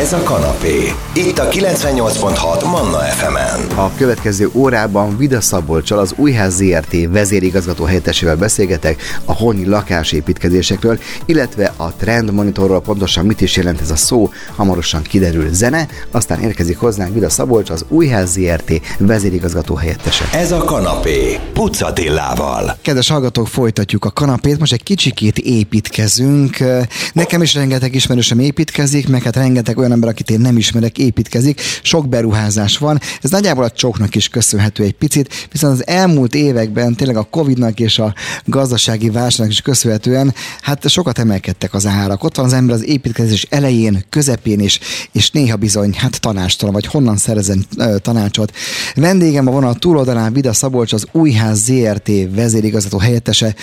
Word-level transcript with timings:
Ez 0.00 0.12
a 0.12 0.22
kanapé. 0.22 0.92
Itt 1.14 1.38
a 1.38 1.48
98.6 1.48 2.64
Manna 2.64 2.98
FM-en. 2.98 3.78
A 3.78 3.94
következő 3.96 4.50
órában 4.52 5.16
Vida 5.16 5.40
Szabolcsal 5.40 5.98
az 5.98 6.14
Újház 6.16 6.54
ZRT 6.54 6.96
vezérigazgató 7.10 7.84
helyettesével 7.84 8.36
beszélgetek 8.36 9.02
a 9.24 9.32
honi 9.32 9.66
lakásépítkezésekről, 9.66 10.98
illetve 11.24 11.72
a 11.76 11.92
Trend 11.92 12.32
Monitorról 12.32 12.80
pontosan 12.80 13.26
mit 13.26 13.40
is 13.40 13.56
jelent 13.56 13.80
ez 13.80 13.90
a 13.90 13.96
szó, 13.96 14.30
hamarosan 14.56 15.02
kiderül 15.02 15.48
zene, 15.52 15.88
aztán 16.10 16.40
érkezik 16.40 16.78
hozzánk 16.78 17.14
Vida 17.14 17.30
Szabolcs, 17.30 17.70
az 17.70 17.84
Újház 17.88 18.30
ZRT 18.30 18.80
vezérigazgató 18.98 19.74
helyettese. 19.74 20.24
Ez 20.32 20.52
a 20.52 20.64
kanapé. 20.64 21.38
Pucatillával. 21.52 22.76
Kedves 22.82 23.08
hallgatók, 23.08 23.48
folytatjuk 23.48 24.04
a 24.04 24.10
kanapét, 24.10 24.58
most 24.58 24.72
egy 24.72 24.82
kicsikét 24.82 25.38
építkezünk. 25.38 26.56
Nekem 27.12 27.42
is 27.42 27.54
rengeteg 27.54 27.94
ismerősöm 27.94 28.38
építkezik, 28.38 29.08
meg 29.08 29.22
hát 29.22 29.36
rengeteg 29.36 29.78
olyan 29.78 29.88
ember, 29.92 30.08
akit 30.08 30.30
én 30.30 30.40
nem 30.40 30.56
ismerek, 30.56 30.98
építkezik. 30.98 31.60
Sok 31.82 32.08
beruházás 32.08 32.78
van. 32.78 33.00
Ez 33.22 33.30
nagyjából 33.30 33.64
a 33.64 33.70
csóknak 33.70 34.14
is 34.14 34.28
köszönhető 34.28 34.84
egy 34.84 34.92
picit, 34.92 35.48
viszont 35.52 35.72
az 35.72 35.86
elmúlt 35.86 36.34
években 36.34 36.94
tényleg 36.94 37.16
a 37.16 37.22
Covid-nak 37.30 37.80
és 37.80 37.98
a 37.98 38.14
gazdasági 38.44 39.10
válságnak 39.10 39.52
is 39.52 39.60
köszönhetően, 39.60 40.34
hát 40.60 40.88
sokat 40.88 41.18
emelkedtek 41.18 41.74
az 41.74 41.86
árak. 41.86 42.24
Ott 42.24 42.36
van 42.36 42.44
az 42.44 42.52
ember 42.52 42.74
az 42.74 42.84
építkezés 42.84 43.46
elején, 43.50 44.04
közepén 44.08 44.60
is, 44.60 44.80
és 45.12 45.30
néha 45.30 45.56
bizony, 45.56 45.94
hát 45.96 46.20
tanástalan, 46.20 46.74
vagy 46.74 46.86
honnan 46.86 47.16
szerezen 47.16 47.66
tanácsot. 47.98 48.52
Vendégem 48.94 49.46
a 49.46 49.50
vonal 49.50 49.74
túloldalán 49.74 50.32
Vida 50.32 50.52
Szabolcs, 50.52 50.92
az 50.92 51.06
Újház 51.12 51.58
ZRT 51.64 52.10
vezérigazgató 52.34 52.98
helyettese. 52.98 53.54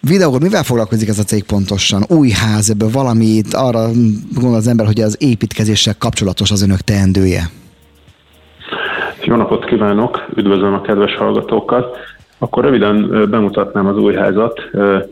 Videóról 0.00 0.38
mivel 0.40 0.62
foglalkozik 0.62 1.08
ez 1.08 1.18
a 1.18 1.22
cég 1.22 1.44
pontosan? 1.44 2.02
Új 2.08 2.30
ház, 2.30 2.70
ebből 2.70 2.90
valamit 2.90 3.54
arra 3.54 3.86
gondol 4.34 4.54
az 4.54 4.68
ember, 4.68 4.86
hogy 4.86 5.00
az 5.00 5.16
építkezéssel 5.20 5.94
kapcsolatos 5.98 6.50
az 6.50 6.62
önök 6.62 6.80
teendője? 6.80 7.42
Jó 9.24 9.36
napot 9.36 9.64
kívánok, 9.64 10.24
üdvözlöm 10.34 10.74
a 10.74 10.80
kedves 10.80 11.16
hallgatókat. 11.16 11.96
Akkor 12.38 12.64
röviden 12.64 13.26
bemutatnám 13.30 13.86
az 13.86 13.96
új 13.96 14.14
házat. 14.14 14.60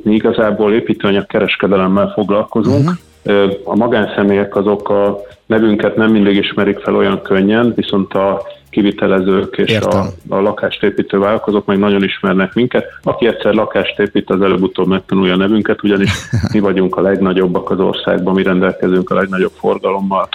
Mi 0.03 0.15
igazából 0.15 0.73
építőanyag 0.73 1.27
kereskedelemmel 1.27 2.13
foglalkozunk. 2.15 2.91
Uh-huh. 3.25 3.53
A 3.65 3.77
magánszemélyek 3.77 4.57
azok 4.57 4.89
a 4.89 5.21
nevünket 5.47 5.97
nem 5.97 6.11
mindig 6.11 6.37
ismerik 6.37 6.79
fel 6.79 6.97
olyan 6.97 7.23
könnyen, 7.23 7.73
viszont 7.77 8.15
a 8.15 8.43
kivitelezők 8.77 9.57
és 9.57 9.79
a, 9.79 10.07
a 10.29 10.41
lakást 10.41 10.83
építő 10.83 11.19
vállalkozók 11.19 11.67
meg 11.67 11.79
nagyon 11.79 12.03
ismernek 12.03 12.55
minket. 12.55 12.87
Aki 13.03 13.27
egyszer 13.27 13.55
lakást 13.55 13.99
épít, 13.99 14.31
az 14.31 14.43
előbb-utóbb 14.43 14.87
megtanulja 14.87 15.33
a 15.33 15.37
nevünket, 15.37 15.83
ugyanis 15.83 16.11
mi 16.53 16.59
vagyunk 16.59 16.97
a 16.97 17.01
legnagyobbak 17.01 17.71
az 17.71 17.81
országban, 17.81 18.35
mi 18.35 18.43
rendelkezünk 18.43 19.11
a 19.11 19.15
legnagyobb 19.15 19.53
forgalommal, 19.59 20.29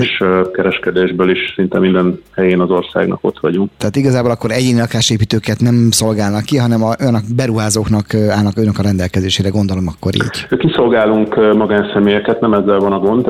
és 0.00 0.24
kereskedésből 0.52 1.30
is 1.30 1.52
szinte 1.54 1.78
minden 1.78 2.22
helyén 2.34 2.60
az 2.60 2.70
országnak 2.70 3.18
ott 3.20 3.38
vagyunk. 3.38 3.70
Tehát 3.78 3.96
igazából 3.96 4.30
akkor 4.30 4.50
egyéni 4.50 4.78
lakásépítőket 4.78 5.60
nem 5.60 5.88
szolgálnak 5.90 6.44
ki, 6.44 6.56
hanem 6.56 6.84
a, 6.84 6.94
önök 6.98 7.22
beruházóknak 7.36 8.14
állnak 8.14 8.56
önök 8.56 8.78
a 8.78 8.82
rendelkezésére, 8.82 9.48
gondolom 9.48 9.86
akkor 9.88 10.14
így. 10.14 10.58
Kiszolgálunk 10.58 11.54
magánszemélyeket, 11.54 12.40
nem 12.40 12.54
ezzel 12.54 12.78
van 12.78 12.92
a 12.92 12.98
gond. 12.98 13.26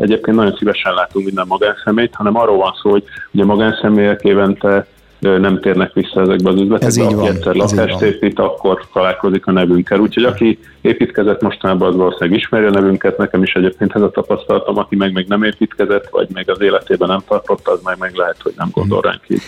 Egyébként 0.00 0.36
nagyon 0.36 0.56
szívesen 0.58 0.94
látunk 0.94 1.24
minden 1.24 1.46
magánszemélyt, 1.48 2.14
hanem 2.14 2.36
arról 2.36 2.56
van 2.56 2.72
szó, 2.82 2.90
hogy 2.90 3.04
ugye 3.32 3.44
magánszemélyek 3.44 4.22
évente 4.22 4.86
nem 5.18 5.60
térnek 5.60 5.92
vissza 5.92 6.20
ezekbe 6.20 6.50
az 6.50 6.60
üzletekbe. 6.60 6.86
Ez 6.86 6.96
aki 6.96 7.26
egyszer 7.28 7.54
lakást 7.54 8.00
épít, 8.00 8.38
akkor 8.38 8.86
találkozik 8.92 9.46
a 9.46 9.52
nevünkkel. 9.52 10.00
Úgyhogy 10.00 10.24
aki 10.24 10.58
építkezett 10.80 11.42
mostanában, 11.42 11.88
az 11.88 11.96
valószínűleg 11.96 12.38
ismeri 12.38 12.64
a 12.64 12.70
nevünket. 12.70 13.18
Nekem 13.18 13.42
is 13.42 13.52
egyébként 13.52 13.94
ez 13.94 14.02
a 14.02 14.10
tapasztalatom, 14.10 14.78
aki 14.78 14.96
meg 14.96 15.12
még 15.12 15.26
nem 15.26 15.42
építkezett, 15.42 16.08
vagy 16.10 16.28
még 16.32 16.50
az 16.50 16.60
életében 16.60 17.08
nem 17.08 17.22
tartott, 17.28 17.68
az 17.68 17.80
meg, 17.82 17.98
meg 17.98 18.14
lehet, 18.14 18.36
hogy 18.42 18.52
nem 18.56 18.68
gondol 18.72 19.00
ránk 19.00 19.20
így. 19.28 19.42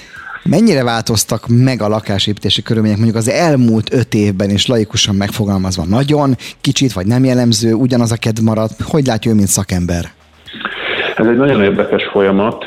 Mennyire 0.44 0.84
változtak 0.84 1.44
meg 1.48 1.82
a 1.82 1.88
lakásépítési 1.88 2.62
körülmények 2.62 2.97
mondjuk 2.97 3.19
az 3.19 3.28
elmúlt 3.28 3.92
öt 3.92 4.14
évben, 4.14 4.50
és 4.50 4.66
laikusan 4.66 5.14
megfogalmazva 5.14 5.84
nagyon, 5.84 6.37
kicsit 6.60 6.92
vagy 6.92 7.06
nem 7.06 7.25
jellemző, 7.25 7.72
ugyanaz 7.72 8.12
a 8.12 8.16
kedv 8.16 8.42
maradt? 8.42 8.82
Hogy 8.82 9.06
látja 9.06 9.31
ő, 9.31 9.34
mint 9.34 9.48
szakember? 9.48 10.10
Ez 11.20 11.26
egy 11.26 11.36
nagyon 11.36 11.62
érdekes 11.62 12.04
folyamat. 12.04 12.66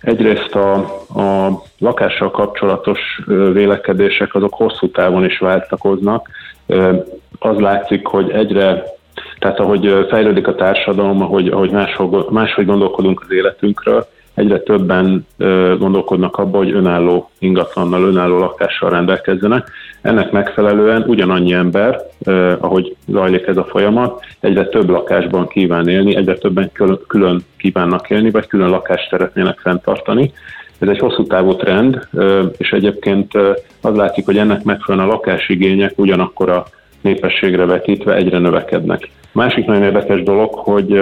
Egyrészt 0.00 0.54
a, 0.54 0.74
a 1.20 1.62
lakással 1.78 2.30
kapcsolatos 2.30 3.00
vélekedések 3.52 4.34
azok 4.34 4.54
hosszú 4.54 4.90
távon 4.90 5.24
is 5.24 5.38
váltakoznak. 5.38 6.28
Az 7.38 7.58
látszik, 7.58 8.06
hogy 8.06 8.30
egyre, 8.30 8.82
tehát 9.38 9.58
ahogy 9.58 10.06
fejlődik 10.08 10.46
a 10.46 10.54
társadalom, 10.54 11.22
ahogy, 11.22 11.48
ahogy 11.48 11.70
máshogy, 11.70 12.24
máshogy 12.30 12.66
gondolkodunk 12.66 13.20
az 13.24 13.32
életünkről, 13.32 14.06
egyre 14.36 14.58
többen 14.58 15.26
gondolkodnak 15.78 16.36
abba, 16.36 16.58
hogy 16.58 16.72
önálló 16.72 17.30
ingatlannal, 17.38 18.02
önálló 18.02 18.38
lakással 18.38 18.90
rendelkezzenek. 18.90 19.70
Ennek 20.02 20.30
megfelelően 20.30 21.04
ugyanannyi 21.06 21.52
ember, 21.52 22.00
ahogy 22.60 22.96
zajlik 23.06 23.46
ez 23.46 23.56
a 23.56 23.64
folyamat, 23.64 24.24
egyre 24.40 24.66
több 24.66 24.88
lakásban 24.88 25.48
kíván 25.48 25.88
élni, 25.88 26.16
egyre 26.16 26.34
többen 26.34 26.70
külön 27.06 27.44
kívánnak 27.56 28.10
élni, 28.10 28.30
vagy 28.30 28.46
külön 28.46 28.68
lakást 28.68 29.10
szeretnének 29.10 29.58
fenntartani. 29.58 30.32
Ez 30.78 30.88
egy 30.88 30.98
hosszú 30.98 31.26
távú 31.26 31.54
trend, 31.54 32.08
és 32.56 32.70
egyébként 32.70 33.32
az 33.80 33.94
látszik, 33.94 34.24
hogy 34.24 34.38
ennek 34.38 34.62
megfelelően 34.62 35.08
a 35.08 35.12
lakásigények 35.12 35.92
ugyanakkor 35.96 36.50
a 36.50 36.66
népességre 37.00 37.64
vetítve 37.64 38.14
egyre 38.14 38.38
növekednek. 38.38 39.10
Másik 39.32 39.66
nagyon 39.66 39.82
érdekes 39.82 40.22
dolog, 40.22 40.54
hogy 40.54 41.00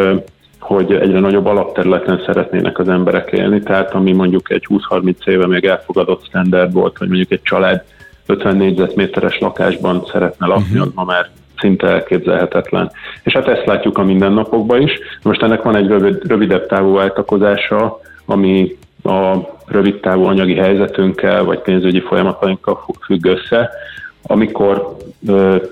hogy 0.64 0.92
egyre 0.92 1.20
nagyobb 1.20 1.46
alapterületen 1.46 2.22
szeretnének 2.26 2.78
az 2.78 2.88
emberek 2.88 3.32
élni, 3.32 3.60
tehát 3.60 3.94
ami 3.94 4.12
mondjuk 4.12 4.50
egy 4.50 4.66
20-30 4.68 5.28
éve 5.28 5.46
még 5.46 5.64
elfogadott 5.64 6.24
standard 6.24 6.72
volt, 6.72 6.98
hogy 6.98 7.08
mondjuk 7.08 7.30
egy 7.30 7.42
család 7.42 7.82
50 8.26 8.56
négyzetméteres 8.56 9.38
lakásban 9.38 10.04
szeretne 10.12 10.46
lakni, 10.46 10.64
uh-huh. 10.64 10.82
az 10.82 10.92
ma 10.94 11.04
már 11.04 11.28
szinte 11.58 11.86
elképzelhetetlen. 11.86 12.90
És 13.22 13.32
hát 13.32 13.48
ezt 13.48 13.66
látjuk 13.66 13.98
a 13.98 14.04
mindennapokban 14.04 14.82
is. 14.82 14.92
Most 15.22 15.42
ennek 15.42 15.62
van 15.62 15.76
egy 15.76 15.86
rövid, 15.86 16.26
rövidebb 16.26 16.66
távú 16.66 16.94
váltakozása, 16.94 18.00
ami 18.24 18.76
a 19.02 19.36
rövid 19.66 20.00
távú 20.00 20.24
anyagi 20.24 20.54
helyzetünkkel 20.54 21.44
vagy 21.44 21.58
pénzügyi 21.58 22.00
folyamatainkkal 22.00 22.84
függ 23.06 23.26
össze, 23.26 23.70
amikor 24.22 24.96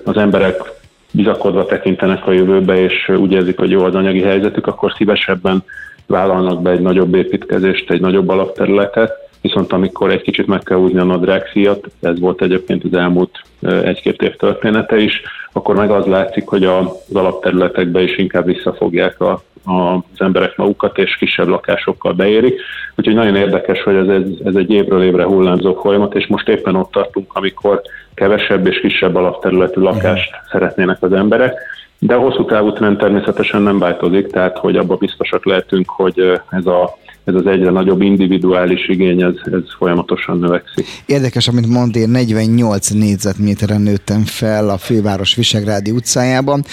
az 0.03 0.17
emberek 0.17 0.81
bizakodva 1.13 1.65
tekintenek 1.65 2.27
a 2.27 2.31
jövőbe, 2.31 2.75
és 2.75 3.09
úgy 3.17 3.31
érzik, 3.31 3.57
hogy 3.57 3.69
jó 3.69 3.83
az 3.83 3.95
anyagi 3.95 4.21
helyzetük, 4.21 4.67
akkor 4.67 4.93
szívesebben 4.97 5.63
vállalnak 6.07 6.61
be 6.61 6.71
egy 6.71 6.81
nagyobb 6.81 7.15
építkezést, 7.15 7.91
egy 7.91 8.01
nagyobb 8.01 8.29
alapterületet, 8.29 9.11
viszont 9.41 9.73
amikor 9.73 10.11
egy 10.11 10.21
kicsit 10.21 10.47
meg 10.47 10.63
kell 10.63 10.77
húzni 10.77 10.99
a 10.99 11.03
nadrágszíjat, 11.03 11.87
ez 12.01 12.19
volt 12.19 12.41
egyébként 12.41 12.83
az 12.83 12.93
elmúlt 12.93 13.41
egy-két 13.61 14.21
év 14.21 14.35
története 14.35 14.97
is, 14.97 15.21
akkor 15.51 15.75
meg 15.75 15.91
az 15.91 16.05
látszik, 16.05 16.47
hogy 16.47 16.63
az 16.63 16.87
alapterületekbe 17.13 18.01
is 18.01 18.17
inkább 18.17 18.45
visszafogják 18.45 19.21
a, 19.21 19.43
az 19.63 20.21
emberek 20.21 20.57
magukat, 20.57 20.97
és 20.97 21.15
kisebb 21.15 21.47
lakásokkal 21.47 22.13
beérik. 22.13 22.61
Úgyhogy 22.95 23.15
nagyon 23.15 23.35
érdekes, 23.35 23.83
hogy 23.83 23.95
ez, 23.95 24.07
ez, 24.07 24.21
ez 24.43 24.55
egy 24.55 24.71
évről 24.71 25.03
évre 25.03 25.23
hullámzó 25.23 25.73
folyamat, 25.73 26.15
és 26.15 26.27
most 26.27 26.47
éppen 26.47 26.75
ott 26.75 26.91
tartunk, 26.91 27.31
amikor 27.33 27.81
kevesebb 28.13 28.67
és 28.67 28.79
kisebb 28.79 29.15
alapterületű 29.15 29.81
lakást 29.81 30.31
uh-huh. 30.31 30.49
szeretnének 30.51 30.97
az 30.99 31.13
emberek. 31.13 31.53
De 31.99 32.15
a 32.15 32.19
hosszú 32.19 32.45
távú 32.45 32.73
trend 32.73 32.97
természetesen 32.97 33.61
nem 33.61 33.79
változik, 33.79 34.27
tehát 34.27 34.57
hogy 34.57 34.77
abban 34.77 34.97
biztosak 34.99 35.45
lehetünk, 35.45 35.89
hogy 35.89 36.39
ez 36.49 36.65
a 36.65 36.97
ez 37.23 37.35
az 37.35 37.45
egyre 37.45 37.71
nagyobb 37.71 38.01
individuális 38.01 38.87
igény, 38.87 39.21
ez, 39.21 39.33
ez 39.43 39.61
folyamatosan 39.77 40.39
növekszik. 40.39 40.85
Érdekes, 41.05 41.47
amit 41.47 41.67
mond, 41.67 41.95
én 41.95 42.09
48 42.09 42.89
négyzetméteren 42.89 43.81
nőttem 43.81 44.23
fel 44.25 44.69
a 44.69 44.77
főváros 44.77 45.35
Visegrádi 45.35 45.91
utcájában. 45.91 46.63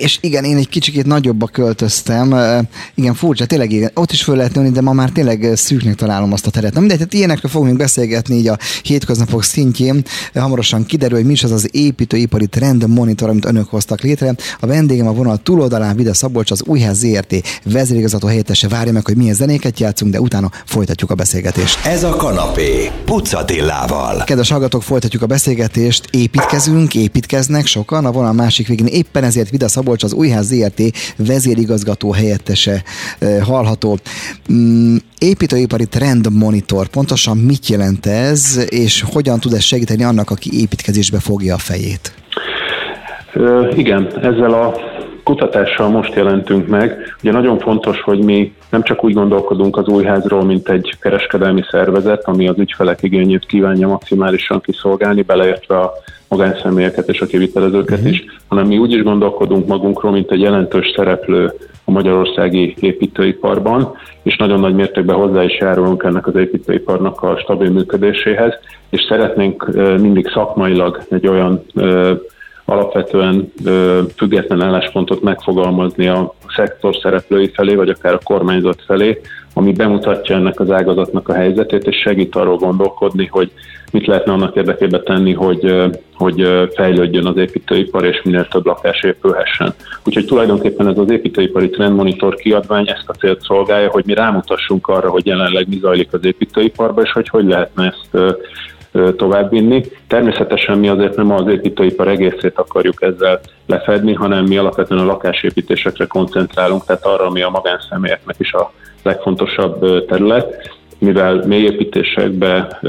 És 0.00 0.18
igen, 0.20 0.44
én 0.44 0.56
egy 0.56 0.68
kicsikét 0.68 1.06
nagyobba 1.06 1.46
költöztem. 1.46 2.34
Igen, 2.94 3.14
furcsa, 3.14 3.46
tényleg 3.46 3.72
igen. 3.72 3.90
Ott 3.94 4.12
is 4.12 4.22
föl 4.22 4.36
lehet 4.36 4.54
nőni, 4.54 4.70
de 4.70 4.80
ma 4.80 4.92
már 4.92 5.10
tényleg 5.10 5.50
szűknek 5.54 5.94
találom 5.94 6.32
azt 6.32 6.46
a 6.46 6.50
teret. 6.50 6.72
Na 6.72 6.78
mindegy, 6.78 6.96
tehát 6.96 7.12
ilyenekről 7.12 7.50
fogunk 7.50 7.76
beszélgetni 7.76 8.36
így 8.36 8.48
a 8.48 8.58
hétköznapok 8.82 9.42
szintjén. 9.42 10.04
Hamarosan 10.34 10.84
kiderül, 10.84 11.16
hogy 11.16 11.26
mi 11.26 11.32
is 11.32 11.44
az 11.44 11.50
az 11.50 11.68
építőipari 11.70 12.46
trend 12.46 12.88
monitor, 12.88 13.28
amit 13.28 13.44
önök 13.44 13.68
hoztak 13.68 14.00
létre. 14.00 14.34
A 14.60 14.66
vendégem 14.66 15.06
a 15.08 15.12
vonal 15.12 15.36
túloldalán 15.36 15.96
Vida 15.96 16.14
Szabolcs, 16.14 16.50
az 16.50 16.62
Újház 16.64 16.98
ZRT 16.98 17.34
vezérigazgató 17.64 18.26
helyettese. 18.26 18.68
Várja 18.68 18.92
meg, 18.92 19.04
hogy 19.04 19.16
milyen 19.16 19.34
zenéket 19.34 19.80
játszunk, 19.80 20.12
de 20.12 20.20
utána 20.20 20.50
folytatjuk 20.64 21.10
a 21.10 21.14
beszélgetést. 21.14 21.86
Ez 21.86 22.04
a 22.04 22.16
kanapé 22.16 22.90
Pucatillával. 23.04 24.24
Kedves 24.24 24.50
hallgatók, 24.50 24.82
folytatjuk 24.82 25.22
a 25.22 25.26
beszélgetést. 25.26 26.08
Építkezünk, 26.10 26.94
építkeznek 26.94 27.66
sokan. 27.66 28.04
A 28.04 28.12
vonal 28.12 28.32
másik 28.32 28.66
végén 28.66 28.86
éppen 28.86 29.24
ezért 29.24 29.50
Vida 29.50 29.68
Szabolcs 29.68 29.80
Szabolcs, 29.82 30.04
az 30.04 30.12
Újház 30.12 30.46
ZRT 30.46 30.80
vezérigazgató 31.16 32.12
helyettese 32.12 32.82
hallható. 33.42 33.98
Mm, 34.52 34.96
építőipari 35.18 35.86
trend 35.86 36.26
monitor, 36.38 36.88
pontosan 36.88 37.36
mit 37.36 37.68
jelent 37.68 38.06
ez, 38.06 38.66
és 38.68 39.04
hogyan 39.12 39.40
tud 39.40 39.52
ez 39.52 39.62
segíteni 39.62 40.04
annak, 40.04 40.30
aki 40.30 40.50
építkezésbe 40.60 41.18
fogja 41.18 41.54
a 41.54 41.58
fejét? 41.58 42.12
igen, 43.76 44.06
ezzel 44.22 44.52
a 44.52 44.74
kutatással 45.24 45.88
most 45.88 46.14
jelentünk 46.14 46.66
meg. 46.66 46.96
Ugye 47.22 47.32
nagyon 47.32 47.58
fontos, 47.58 48.00
hogy 48.00 48.18
mi 48.18 48.52
nem 48.70 48.82
csak 48.82 49.04
úgy 49.04 49.14
gondolkodunk 49.14 49.76
az 49.76 49.86
új 49.86 50.04
házról, 50.04 50.44
mint 50.44 50.68
egy 50.68 50.96
kereskedelmi 51.00 51.62
szervezet, 51.70 52.22
ami 52.24 52.48
az 52.48 52.58
ügyfelek 52.58 53.02
igényét 53.02 53.46
kívánja 53.46 53.88
maximálisan 53.88 54.60
kiszolgálni, 54.60 55.22
beleértve 55.22 55.78
a 55.78 55.92
magánszemélyeket 56.32 57.08
és 57.08 57.20
a 57.20 57.26
kivitelezőket 57.26 57.98
uh-huh. 57.98 58.12
is, 58.12 58.24
hanem 58.48 58.66
mi 58.66 58.78
úgy 58.78 58.92
is 58.92 59.02
gondolkodunk 59.02 59.66
magunkról, 59.66 60.12
mint 60.12 60.30
egy 60.30 60.40
jelentős 60.40 60.92
szereplő 60.96 61.52
a 61.84 61.90
magyarországi 61.90 62.74
építőiparban, 62.80 63.92
és 64.22 64.36
nagyon 64.36 64.60
nagy 64.60 64.74
mértékben 64.74 65.16
hozzá 65.16 65.44
is 65.44 65.58
járulunk 65.58 66.02
ennek 66.02 66.26
az 66.26 66.36
építőiparnak 66.36 67.22
a 67.22 67.38
stabil 67.38 67.70
működéséhez, 67.70 68.52
és 68.90 69.06
szeretnénk 69.08 69.68
mindig 70.00 70.30
szakmailag 70.34 71.02
egy 71.10 71.26
olyan 71.26 71.62
alapvetően 72.64 73.52
független 74.16 74.62
álláspontot 74.62 75.22
megfogalmazni 75.22 76.08
a 76.08 76.34
szektor 76.56 76.96
szereplői 77.02 77.50
felé, 77.54 77.74
vagy 77.74 77.88
akár 77.88 78.14
a 78.14 78.20
kormányzat 78.24 78.82
felé, 78.86 79.20
ami 79.54 79.72
bemutatja 79.72 80.36
ennek 80.36 80.60
az 80.60 80.70
ágazatnak 80.70 81.28
a 81.28 81.34
helyzetét, 81.34 81.86
és 81.86 81.96
segít 81.96 82.36
arról 82.36 82.56
gondolkodni, 82.56 83.26
hogy 83.26 83.50
mit 83.92 84.06
lehetne 84.06 84.32
annak 84.32 84.56
érdekében 84.56 85.04
tenni, 85.04 85.32
hogy, 85.32 85.90
hogy 86.14 86.68
fejlődjön 86.74 87.26
az 87.26 87.36
építőipar, 87.36 88.04
és 88.04 88.22
minél 88.22 88.48
több 88.48 88.66
lakás 88.66 89.02
épülhessen. 89.02 89.74
Úgyhogy 90.04 90.26
tulajdonképpen 90.26 90.88
ez 90.88 90.98
az 90.98 91.10
építőipari 91.10 91.70
trendmonitor 91.70 92.34
kiadvány 92.34 92.88
ezt 92.88 93.08
a 93.08 93.12
célt 93.12 93.42
szolgálja, 93.42 93.90
hogy 93.90 94.04
mi 94.06 94.14
rámutassunk 94.14 94.88
arra, 94.88 95.10
hogy 95.10 95.26
jelenleg 95.26 95.68
mi 95.68 95.78
zajlik 95.78 96.12
az 96.12 96.24
építőiparban, 96.24 97.04
és 97.04 97.12
hogy 97.12 97.28
hogy 97.28 97.44
lehetne 97.44 97.84
ezt 97.84 98.36
továbbvinni. 99.16 99.84
Természetesen 100.06 100.78
mi 100.78 100.88
azért 100.88 101.16
nem 101.16 101.30
az 101.32 101.48
építőipar 101.48 102.08
egészét 102.08 102.58
akarjuk 102.58 103.02
ezzel 103.02 103.40
lefedni, 103.66 104.12
hanem 104.12 104.44
mi 104.44 104.56
alapvetően 104.56 105.00
a 105.00 105.04
lakásépítésekre 105.06 106.06
koncentrálunk, 106.06 106.84
tehát 106.84 107.06
arra, 107.06 107.26
ami 107.26 107.42
a 107.42 107.48
magánszemélyeknek 107.48 108.36
is 108.38 108.52
a 108.52 108.72
legfontosabb 109.02 110.06
terület 110.06 110.80
mivel 111.02 111.42
mélyépítésekbe, 111.46 112.80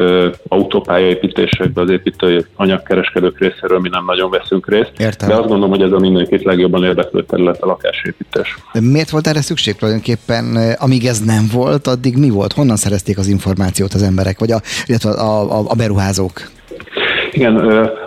autópályaépítésekbe 0.47 1.81
az 1.81 1.89
építői 1.89 2.45
anyagkereskedők 2.55 3.39
részéről 3.39 3.79
mi 3.79 3.89
nem 3.89 4.05
nagyon 4.05 4.29
veszünk 4.29 4.69
részt. 4.69 4.91
Értem. 4.97 5.29
De 5.29 5.35
azt 5.35 5.47
gondolom, 5.47 5.69
hogy 5.69 5.81
ez 5.81 5.91
a 5.91 5.99
mindenkit 5.99 6.43
legjobban 6.43 6.83
érdeklő 6.83 7.23
terület 7.23 7.61
a 7.61 7.65
lakásépítés. 7.65 8.57
De 8.73 8.81
miért 8.81 9.09
volt 9.09 9.27
erre 9.27 9.41
szükség 9.41 9.75
tulajdonképpen? 9.75 10.73
Amíg 10.79 11.05
ez 11.05 11.19
nem 11.19 11.49
volt, 11.53 11.87
addig 11.87 12.17
mi 12.17 12.29
volt? 12.29 12.53
Honnan 12.53 12.75
szerezték 12.75 13.17
az 13.17 13.27
információt 13.27 13.93
az 13.93 14.01
emberek, 14.01 14.39
vagy 14.39 14.51
a, 14.51 14.61
illetve 14.85 15.09
a, 15.09 15.59
a, 15.59 15.63
a 15.67 15.75
beruházók? 15.75 16.51
Igen, 17.33 17.55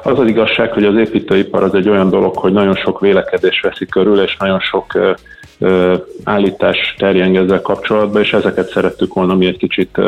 az 0.03 0.19
az 0.19 0.27
igazság, 0.27 0.73
hogy 0.73 0.85
az 0.85 0.97
építőipar 0.97 1.63
az 1.63 1.75
egy 1.75 1.89
olyan 1.89 2.11
dolog, 2.11 2.37
hogy 2.37 2.53
nagyon 2.53 2.75
sok 2.75 3.01
vélekedés 3.01 3.61
veszi 3.61 3.87
körül, 3.87 4.21
és 4.21 4.37
nagyon 4.37 4.61
sok 4.61 5.17
állítás 6.25 6.95
terjeng 6.99 7.37
ezzel 7.37 7.61
kapcsolatban, 7.61 8.23
és 8.23 8.33
ezeket 8.33 8.69
szerettük 8.69 9.15
volna 9.15 9.35
mi 9.35 9.47
egy 9.47 9.57
kicsit 9.57 10.01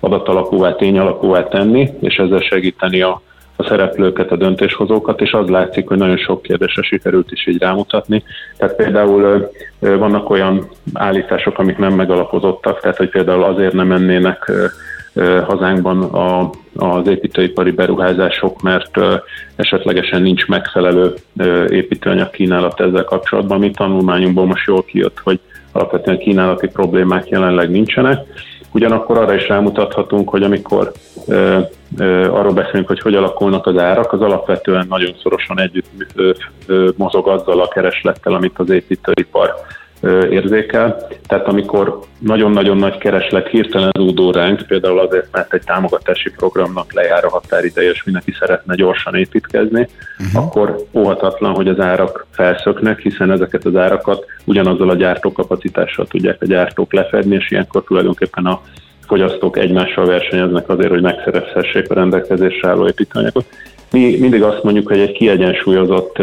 adatalapúvá, 0.00 0.74
tényalapúvá 0.74 1.48
tenni, 1.48 1.90
és 2.00 2.16
ezzel 2.16 2.40
segíteni 2.40 3.00
a, 3.00 3.22
a 3.56 3.64
szereplőket, 3.64 4.30
a 4.30 4.36
döntéshozókat, 4.36 5.20
és 5.20 5.32
az 5.32 5.48
látszik, 5.48 5.88
hogy 5.88 5.98
nagyon 5.98 6.16
sok 6.16 6.42
kérdésre 6.42 6.82
sikerült 6.82 7.32
is 7.32 7.46
így 7.46 7.58
rámutatni. 7.58 8.22
Tehát 8.56 8.76
például 8.76 9.50
vannak 9.78 10.30
olyan 10.30 10.68
állítások, 10.92 11.58
amik 11.58 11.78
nem 11.78 11.92
megalapozottak, 11.92 12.80
tehát 12.80 12.96
hogy 12.96 13.08
például 13.08 13.42
azért 13.42 13.72
nem 13.72 13.86
mennének 13.86 14.52
hazánkban 15.46 16.02
a, 16.02 16.50
az 16.74 17.08
építőipari 17.08 17.70
beruházások, 17.70 18.62
mert 18.62 18.98
esetlegesen 19.56 20.22
nincs 20.22 20.46
megfelelő 20.46 21.14
építőanyag 21.68 22.30
kínálat 22.30 22.80
ezzel 22.80 23.04
kapcsolatban. 23.04 23.58
Mi 23.58 23.70
tanulmányunkból 23.70 24.46
most 24.46 24.66
jól 24.66 24.84
kijött, 24.84 25.18
hogy 25.22 25.40
alapvetően 25.72 26.18
kínálati 26.18 26.66
problémák 26.66 27.28
jelenleg 27.28 27.70
nincsenek. 27.70 28.18
Ugyanakkor 28.72 29.18
arra 29.18 29.34
is 29.34 29.48
rámutathatunk, 29.48 30.28
hogy 30.28 30.42
amikor 30.42 30.92
ö, 31.26 31.58
ö, 31.98 32.30
arról 32.30 32.52
beszélünk, 32.52 32.86
hogy 32.86 33.00
hogy 33.00 33.14
alakulnak 33.14 33.66
az 33.66 33.78
árak, 33.78 34.12
az 34.12 34.20
alapvetően 34.20 34.86
nagyon 34.88 35.14
szorosan 35.22 35.60
együtt 35.60 35.86
ö, 36.14 36.30
ö, 36.66 36.90
mozog 36.96 37.28
azzal 37.28 37.60
a 37.60 37.68
kereslettel, 37.68 38.32
amit 38.34 38.58
az 38.58 38.70
építőipar 38.70 39.54
érzékel. 40.30 41.06
Tehát 41.26 41.46
amikor 41.46 41.98
nagyon-nagyon 42.18 42.76
nagy 42.76 42.98
kereslet 42.98 43.48
hirtelen 43.48 43.90
zúdó 43.98 44.30
ránk, 44.30 44.62
például 44.66 44.98
azért, 44.98 45.28
mert 45.32 45.54
egy 45.54 45.62
támogatási 45.64 46.30
programnak 46.30 46.92
lejár 46.92 47.24
a 47.24 47.30
határideje, 47.30 47.90
és 47.90 48.04
mindenki 48.04 48.32
szeretne 48.38 48.74
gyorsan 48.74 49.14
építkezni, 49.14 49.88
uh-huh. 50.18 50.44
akkor 50.44 50.76
óhatatlan, 50.92 51.54
hogy 51.54 51.68
az 51.68 51.80
árak 51.80 52.26
felszöknek, 52.30 52.98
hiszen 52.98 53.30
ezeket 53.30 53.64
az 53.64 53.76
árakat 53.76 54.24
ugyanazzal 54.44 54.90
a 54.90 54.94
gyártókapacitással 54.94 56.06
tudják 56.06 56.42
a 56.42 56.46
gyártók 56.46 56.92
lefedni, 56.92 57.34
és 57.34 57.50
ilyenkor 57.50 57.84
tulajdonképpen 57.84 58.46
a 58.46 58.60
fogyasztók 59.06 59.58
egymással 59.58 60.06
versenyeznek 60.06 60.68
azért, 60.68 60.90
hogy 60.90 61.02
megszerezhessék 61.02 61.90
a 61.90 61.94
rendelkezésre 61.94 62.68
álló 62.68 62.86
építőanyagot. 62.86 63.44
Mi 63.90 64.16
mindig 64.18 64.42
azt 64.42 64.62
mondjuk, 64.62 64.88
hogy 64.88 64.98
egy 64.98 65.12
kiegyensúlyozott 65.12 66.16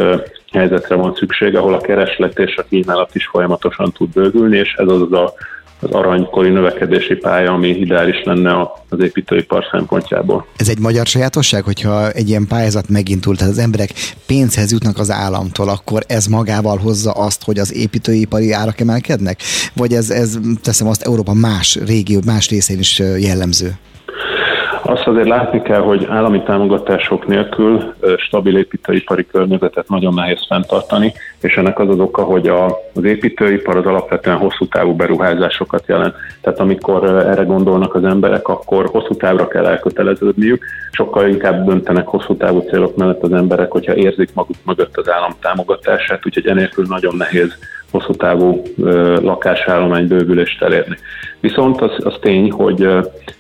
helyzetre 0.52 0.96
van 0.96 1.16
szükség, 1.16 1.56
ahol 1.56 1.74
a 1.74 1.82
kereslet 1.82 2.40
és 2.40 2.56
a 2.56 2.66
kínálat 2.70 3.16
is 3.16 3.28
folyamatosan 3.28 3.92
tud 3.92 4.10
bővülni, 4.10 4.58
és 4.58 4.74
ez 4.74 4.88
az 4.88 5.12
a, 5.12 5.34
az 5.80 5.90
aranykori 5.92 6.50
növekedési 6.50 7.16
pálya, 7.16 7.52
ami 7.52 7.68
ideális 7.68 8.24
lenne 8.24 8.72
az 8.90 9.00
építőipar 9.00 9.68
szempontjából. 9.72 10.46
Ez 10.56 10.70
egy 10.70 10.80
magyar 10.80 11.06
sajátosság, 11.06 11.64
hogyha 11.64 12.12
egy 12.12 12.30
ilyen 12.30 12.48
pályázat 12.48 12.90
megindult, 12.90 13.38
tehát 13.38 13.54
az 13.54 13.60
emberek 13.60 13.90
pénzhez 14.28 14.72
jutnak 14.72 14.98
az 14.98 15.12
államtól, 15.12 15.70
akkor 15.70 16.02
ez 16.08 16.26
magával 16.26 16.78
hozza 16.78 17.12
azt, 17.12 17.44
hogy 17.44 17.60
az 17.60 17.76
építőipari 17.76 18.52
árak 18.52 18.80
emelkednek? 18.80 19.40
Vagy 19.76 19.94
ez, 19.94 20.10
ez 20.10 20.40
teszem 20.62 20.88
azt 20.88 21.02
Európa 21.02 21.34
más 21.34 21.80
régió, 21.86 22.20
más 22.26 22.50
részén 22.50 22.80
is 22.80 23.00
jellemző? 23.00 23.76
Azt 24.92 25.08
azért 25.08 25.28
látni 25.28 25.62
kell, 25.62 25.82
hogy 25.82 26.06
állami 26.10 26.42
támogatások 26.44 27.28
nélkül 27.28 27.94
stabil 28.18 28.58
építőipari 28.58 29.26
környezetet 29.26 29.90
nagyon 29.90 30.14
nehéz 30.14 30.46
fenntartani, 30.48 31.14
és 31.42 31.58
ennek 31.58 31.80
az 31.80 31.90
az 31.90 32.00
oka, 32.00 32.24
hogy 32.24 32.48
az 32.48 33.04
építőipar 33.04 33.78
az 33.78 33.86
alapvetően 33.86 34.38
hosszú 34.38 34.68
távú 34.68 34.96
beruházásokat 34.96 35.84
jelent. 35.88 36.16
Tehát 36.42 36.60
amikor 36.60 37.04
erre 37.04 37.44
gondolnak 37.44 37.96
az 37.96 38.04
emberek, 38.04 38.48
akkor 38.48 38.90
hosszú 38.92 39.16
távra 39.16 39.48
kell 39.48 39.66
elköteleződniük, 39.66 40.64
sokkal 40.92 41.28
inkább 41.28 41.66
döntenek 41.66 42.08
hosszú 42.08 42.36
távú 42.36 42.60
célok 42.60 42.96
mellett 42.96 43.24
az 43.24 43.34
emberek, 43.34 43.72
hogyha 43.72 43.96
érzik 43.96 44.30
maguk 44.34 44.58
mögött 44.66 44.98
az 44.98 45.10
állam 45.10 45.32
támogatását, 45.42 46.26
úgyhogy 46.26 46.48
enélkül 46.48 46.86
nagyon 46.88 47.16
nehéz 47.16 47.58
hosszú 47.92 48.14
távú 48.14 48.62
lakásállomány 49.22 50.08
bővülést 50.08 50.62
elérni. 50.62 50.98
Viszont 51.42 51.82
az, 51.82 51.92
az 52.04 52.16
tény, 52.22 52.52
hogy 52.52 52.84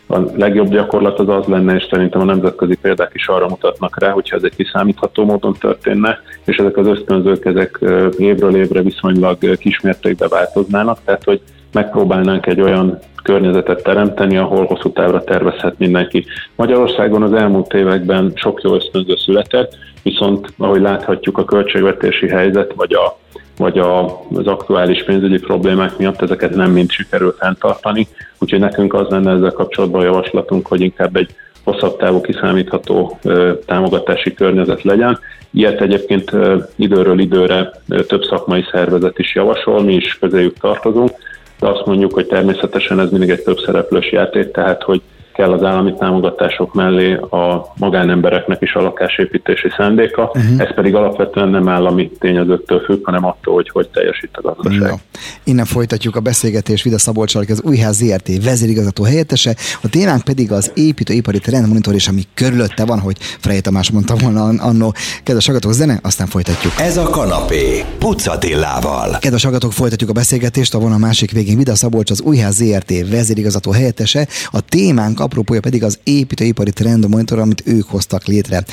a 0.08 0.20
legjobb 0.36 0.70
gyakorlat 0.70 1.20
az 1.20 1.30
az 1.30 1.46
lenne, 1.46 1.76
és 1.76 1.88
szerintem 1.90 2.22
a 2.22 2.24
nemzetközi 2.26 2.76
példák 2.76 3.12
is 3.14 3.28
arra 3.28 3.48
mutatnak 3.48 4.00
rá, 4.00 4.10
hogyha 4.12 4.36
ez 4.36 4.44
egy 4.44 4.56
kiszámítható 4.56 5.26
módon 5.26 5.54
történne, 5.60 6.20
és 6.46 6.58
ezek 6.58 6.78
az 6.78 6.88
ösztönzők 6.88 7.46
ezek 7.46 7.80
évről 8.18 8.56
évre 8.56 8.82
viszonylag 8.82 9.58
kismértékben 9.58 10.30
változnának, 10.30 11.00
tehát 11.06 11.24
hogy 11.24 11.42
megpróbálnánk 11.72 12.46
egy 12.46 12.62
olyan 12.62 13.00
környezetet 13.24 13.84
teremteni, 13.84 14.38
ahol 14.38 14.66
hosszú 14.66 14.92
távra 14.92 15.24
tervezhet 15.24 15.78
mindenki. 15.78 16.26
Magyarországon 16.56 17.24
az 17.24 17.34
elmúlt 17.34 17.74
években 17.74 18.32
sok 18.36 18.62
jó 18.64 18.74
ösztönző 18.74 19.16
született, 19.16 19.78
viszont 20.04 20.54
ahogy 20.58 20.82
láthatjuk 20.82 21.38
a 21.38 21.46
költségvetési 21.46 22.28
helyzet, 22.28 22.74
vagy 22.76 22.94
a 22.94 23.18
vagy 23.58 23.78
a, 23.78 24.06
az 24.34 24.48
aktuális 24.48 25.04
pénzügyi 25.04 25.40
problémák 25.40 25.98
miatt 25.98 26.22
ezeket 26.22 26.56
nem 26.56 26.72
mind 26.72 26.92
sikerül 26.92 27.36
fenntartani, 27.40 28.08
úgyhogy 28.40 28.60
nekünk 28.60 28.94
az 28.94 29.08
lenne 29.10 29.32
ezzel 29.32 29.52
kapcsolatban 29.52 30.02
a 30.02 30.06
javaslatunk, 30.06 30.68
hogy 30.68 30.82
inkább 30.82 31.16
egy 31.16 31.36
hosszabb 31.64 31.98
távú 31.98 32.22
kiszámítható 32.22 33.20
ö, 33.24 33.52
támogatási 33.66 34.34
környezet 34.34 34.82
legyen. 34.84 35.20
Ilyet 35.52 35.82
egyébként 35.82 36.34
ö, 36.34 36.58
időről 36.76 37.20
időre 37.20 37.72
ö, 37.90 38.04
több 38.04 38.24
szakmai 38.24 38.66
szervezet 38.72 39.20
is 39.20 39.36
javasol, 39.36 39.84
mi 39.84 39.94
is 39.94 40.18
közéjük 40.20 40.58
tartozunk, 40.60 41.12
de 41.60 41.68
azt 41.68 41.86
mondjuk, 41.86 42.14
hogy 42.14 42.28
természetesen 42.28 43.00
ez 43.00 43.10
mindig 43.10 43.30
egy 43.30 43.44
több 43.44 43.60
szereplős 43.60 44.12
játék, 44.12 44.52
tehát 44.52 44.84
hogy 44.84 45.02
kell 45.34 45.52
az 45.52 45.64
állami 45.64 45.94
támogatások 45.94 46.74
mellé 46.74 47.14
a 47.14 47.74
magánembereknek 47.78 48.62
is 48.62 48.74
a 48.74 48.82
lakásépítési 48.82 49.70
szándéka, 49.78 50.32
uh-huh. 50.34 50.62
ez 50.62 50.74
pedig 50.76 50.96
alapvetően 50.96 51.50
nem 51.50 51.68
állami 51.68 52.12
tényezőktől 52.20 52.80
függ, 52.80 53.06
hanem 53.06 53.26
attól, 53.26 53.54
hogy 53.54 53.70
hogy 53.70 53.90
teljesít 53.90 54.30
a 54.32 54.42
gazdaság. 54.42 55.00
Innen 55.44 55.66
folytatjuk 55.66 56.16
a 56.16 56.20
beszélgetést 56.20 56.84
Vida 56.84 56.98
Szabolcsal, 56.98 57.44
az 57.50 57.62
Újház 57.64 57.96
ZRT 57.96 58.44
vezérigazgató 58.44 59.04
helyettese. 59.04 59.56
A 59.82 59.90
témánk 59.90 60.24
pedig 60.24 60.52
az 60.52 60.72
építőipari 60.76 61.40
trendmonitor, 61.40 61.94
és 61.94 62.08
ami 62.08 62.22
körülötte 62.34 62.86
van, 62.86 63.00
hogy 63.00 63.16
Frey 63.20 63.62
Tamás 63.62 63.92
mondta 63.92 64.16
volna 64.16 64.44
annó. 64.44 64.94
Kedves 65.24 65.46
hallgatók, 65.46 65.72
zene, 65.72 66.00
aztán 66.04 66.28
folytatjuk. 66.28 66.74
Ez 66.80 66.98
a 66.98 67.04
kanapé, 67.04 67.84
Pucatillával. 68.00 69.18
Kedves 69.20 69.44
hallgatók, 69.44 69.72
folytatjuk 69.72 70.10
a 70.10 70.14
beszélgetést. 70.14 70.74
A 70.74 70.80
vonal 70.80 70.98
másik 70.98 71.32
végén 71.32 71.58
Vida 71.58 71.76
Szabolcs, 71.76 72.12
az 72.12 72.22
Újház 72.22 72.56
ZRT 72.56 73.10
vezérigazgató 73.10 73.72
helyettese. 73.72 74.28
A 74.52 74.62
témánk 74.62 75.20
apropója 75.22 75.60
pedig 75.60 75.84
az 75.84 76.00
építőipari 76.04 76.72
trendmonitor, 76.72 77.40
amit 77.40 77.64
ők 77.66 77.88
hoztak 77.88 78.26
létre. 78.26 78.64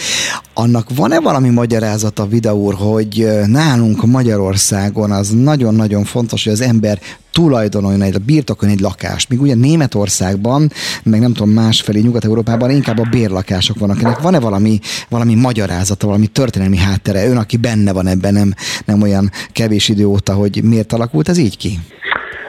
Annak 0.55 0.89
van-e 0.95 1.21
valami 1.21 1.49
magyarázata, 1.49 2.27
Vida 2.27 2.55
úr, 2.57 2.75
hogy 2.75 3.29
nálunk 3.47 4.07
Magyarországon 4.07 5.11
az 5.11 5.31
nagyon-nagyon 5.31 6.05
fontos, 6.05 6.45
hogy 6.45 6.53
az 6.53 6.61
ember 6.61 7.01
tulajdonoljon 7.33 8.03
egy, 8.03 8.21
birtokoljon 8.21 8.77
egy 8.77 8.83
lakást. 8.83 9.29
Míg 9.29 9.41
ugye 9.41 9.55
Németországban, 9.55 10.73
meg 11.03 11.21
nem 11.21 11.33
tudom, 11.33 11.51
másfelé 11.51 12.01
Nyugat-Európában 12.01 12.71
inkább 12.71 12.99
a 12.99 13.09
bérlakások 13.11 13.79
vannak. 13.79 14.03
Ennek 14.03 14.21
van-e 14.21 14.41
valami, 14.41 14.81
valami 15.09 15.35
magyarázata, 15.35 16.07
valami 16.07 16.27
történelmi 16.27 16.77
háttere? 16.77 17.29
Ön, 17.29 17.37
aki 17.37 17.57
benne 17.57 17.93
van 17.93 18.07
ebben, 18.07 18.33
nem, 18.33 18.55
nem 18.85 19.03
olyan 19.03 19.31
kevés 19.53 19.89
idő 19.89 20.05
óta, 20.05 20.35
hogy 20.35 20.63
miért 20.63 20.93
alakult 20.93 21.29
ez 21.29 21.39
így 21.39 21.57
ki? 21.57 21.79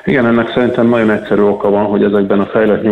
Igen, 0.06 0.26
ennek 0.26 0.52
szerintem 0.54 0.88
nagyon 0.88 1.10
egyszerű 1.10 1.42
oka 1.42 1.70
van, 1.70 1.86
hogy 1.86 2.04
ezekben 2.04 2.40
a 2.40 2.46
fejlett 2.46 2.84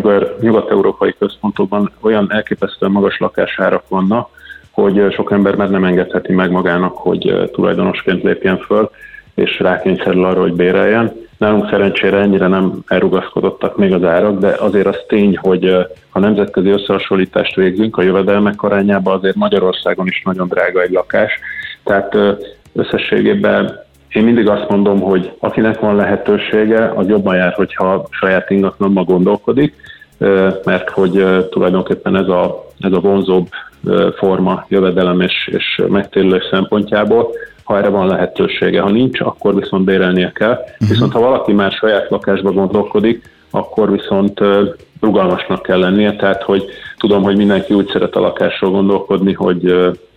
nyugat-európai 0.41 1.15
központokban 1.19 1.91
olyan 2.01 2.27
elképesztően 2.31 2.91
magas 2.91 3.17
lakásárak 3.19 3.83
vannak, 3.87 4.29
hogy 4.71 5.13
sok 5.13 5.31
ember 5.31 5.55
már 5.55 5.69
nem 5.69 5.83
engedheti 5.83 6.33
meg 6.33 6.51
magának, 6.51 6.97
hogy 6.97 7.49
tulajdonosként 7.51 8.23
lépjen 8.23 8.57
föl, 8.57 8.89
és 9.35 9.59
rákényszerül 9.59 10.25
arra, 10.25 10.41
hogy 10.41 10.53
béreljen. 10.53 11.25
Nálunk 11.37 11.69
szerencsére 11.69 12.17
ennyire 12.17 12.47
nem 12.47 12.73
elrugaszkodottak 12.87 13.77
még 13.77 13.93
az 13.93 14.03
árak, 14.03 14.39
de 14.39 14.55
azért 14.59 14.87
az 14.87 14.97
tény, 15.07 15.37
hogy 15.37 15.75
ha 16.09 16.19
nemzetközi 16.19 16.69
összehasonlítást 16.69 17.55
végzünk 17.55 17.97
a 17.97 18.01
jövedelmek 18.01 18.63
arányában, 18.63 19.17
azért 19.17 19.35
Magyarországon 19.35 20.07
is 20.07 20.21
nagyon 20.25 20.47
drága 20.47 20.81
egy 20.81 20.91
lakás. 20.91 21.39
Tehát 21.83 22.17
összességében 22.73 23.85
én 24.17 24.24
mindig 24.24 24.50
azt 24.50 24.69
mondom, 24.69 25.00
hogy 25.00 25.31
akinek 25.39 25.79
van 25.79 25.95
lehetősége, 25.95 26.91
az 26.95 27.07
jobban 27.07 27.36
jár, 27.36 27.53
hogyha 27.53 28.07
saját 28.09 28.50
ingatlanban 28.50 29.03
gondolkodik, 29.03 29.75
mert 30.63 30.89
hogy 30.89 31.25
tulajdonképpen 31.50 32.15
ez 32.15 32.27
a, 32.27 32.65
ez 32.79 32.91
a 32.91 33.00
vonzóbb 33.00 33.47
forma 34.17 34.65
jövedelem 34.67 35.21
és, 35.21 35.50
és 35.51 35.81
megtérülés 35.88 36.43
szempontjából, 36.51 37.31
ha 37.63 37.77
erre 37.77 37.89
van 37.89 38.07
lehetősége. 38.07 38.81
Ha 38.81 38.89
nincs, 38.89 39.19
akkor 39.21 39.55
viszont 39.55 39.86
bérelnie 39.86 40.31
kell. 40.31 40.51
Uh-huh. 40.51 40.89
Viszont 40.89 41.13
ha 41.13 41.19
valaki 41.19 41.53
már 41.53 41.71
saját 41.71 42.09
lakásba 42.09 42.51
gondolkodik, 42.51 43.29
akkor 43.51 43.91
viszont 43.91 44.39
rugalmasnak 45.01 45.62
kell 45.62 45.79
lennie, 45.79 46.15
tehát 46.15 46.43
hogy 46.43 46.63
tudom, 46.98 47.24
hogy 47.24 47.38
mindenki 47.38 47.74
úgy 47.74 47.89
szeret 47.89 48.16
a 48.16 48.20
lakásról 48.20 48.72
gondolkodni, 48.72 49.34
hogy 49.34 49.62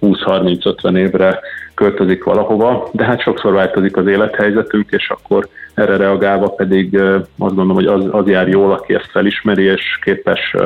20-30-50 0.02 0.96
évre 0.96 1.40
költözik 1.74 2.24
valahova, 2.24 2.88
de 2.92 3.04
hát 3.04 3.20
sokszor 3.20 3.52
változik 3.52 3.96
az 3.96 4.06
élethelyzetünk, 4.06 4.90
és 4.90 5.10
akkor 5.10 5.48
erre 5.74 5.96
reagálva 5.96 6.48
pedig 6.48 7.00
azt 7.38 7.54
gondolom, 7.54 7.74
hogy 7.74 7.86
az, 7.86 8.04
az 8.10 8.26
jár 8.26 8.48
jól, 8.48 8.72
aki 8.72 8.94
ezt 8.94 9.10
felismeri, 9.10 9.62
és 9.62 9.98
képes 10.02 10.56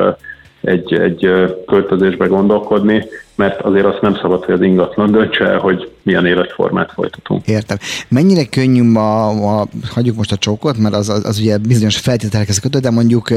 egy, 0.61 0.93
egy 0.93 1.29
költözésbe 1.65 2.25
gondolkodni, 2.25 3.05
mert 3.35 3.61
azért 3.61 3.85
azt 3.85 4.01
nem 4.01 4.15
szabad, 4.21 4.43
hogy 4.43 4.53
az 4.53 4.61
ingatlan 4.61 5.11
döntse 5.11 5.45
el, 5.45 5.57
hogy 5.57 5.91
milyen 6.03 6.25
életformát 6.25 6.91
folytatunk. 6.91 7.47
Értem. 7.47 7.77
Mennyire 8.07 8.45
könnyű 8.45 8.83
ma, 8.83 9.33
ma 9.33 9.67
hagyjuk 9.93 10.15
most 10.15 10.31
a 10.31 10.37
csókot, 10.37 10.77
mert 10.77 10.95
az, 10.95 11.09
az, 11.09 11.25
az 11.25 11.39
ugye 11.39 11.57
bizonyos 11.57 11.97
feltételekhez 11.97 12.59
kötő, 12.59 12.79
de 12.79 12.89
mondjuk 12.89 13.33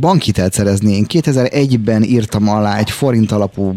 bankhitelt 0.00 0.52
szerezni. 0.52 0.92
Én 0.92 1.06
2001-ben 1.08 2.02
írtam 2.02 2.48
alá 2.48 2.78
egy 2.78 2.90
forint 2.90 3.32
alapú 3.32 3.74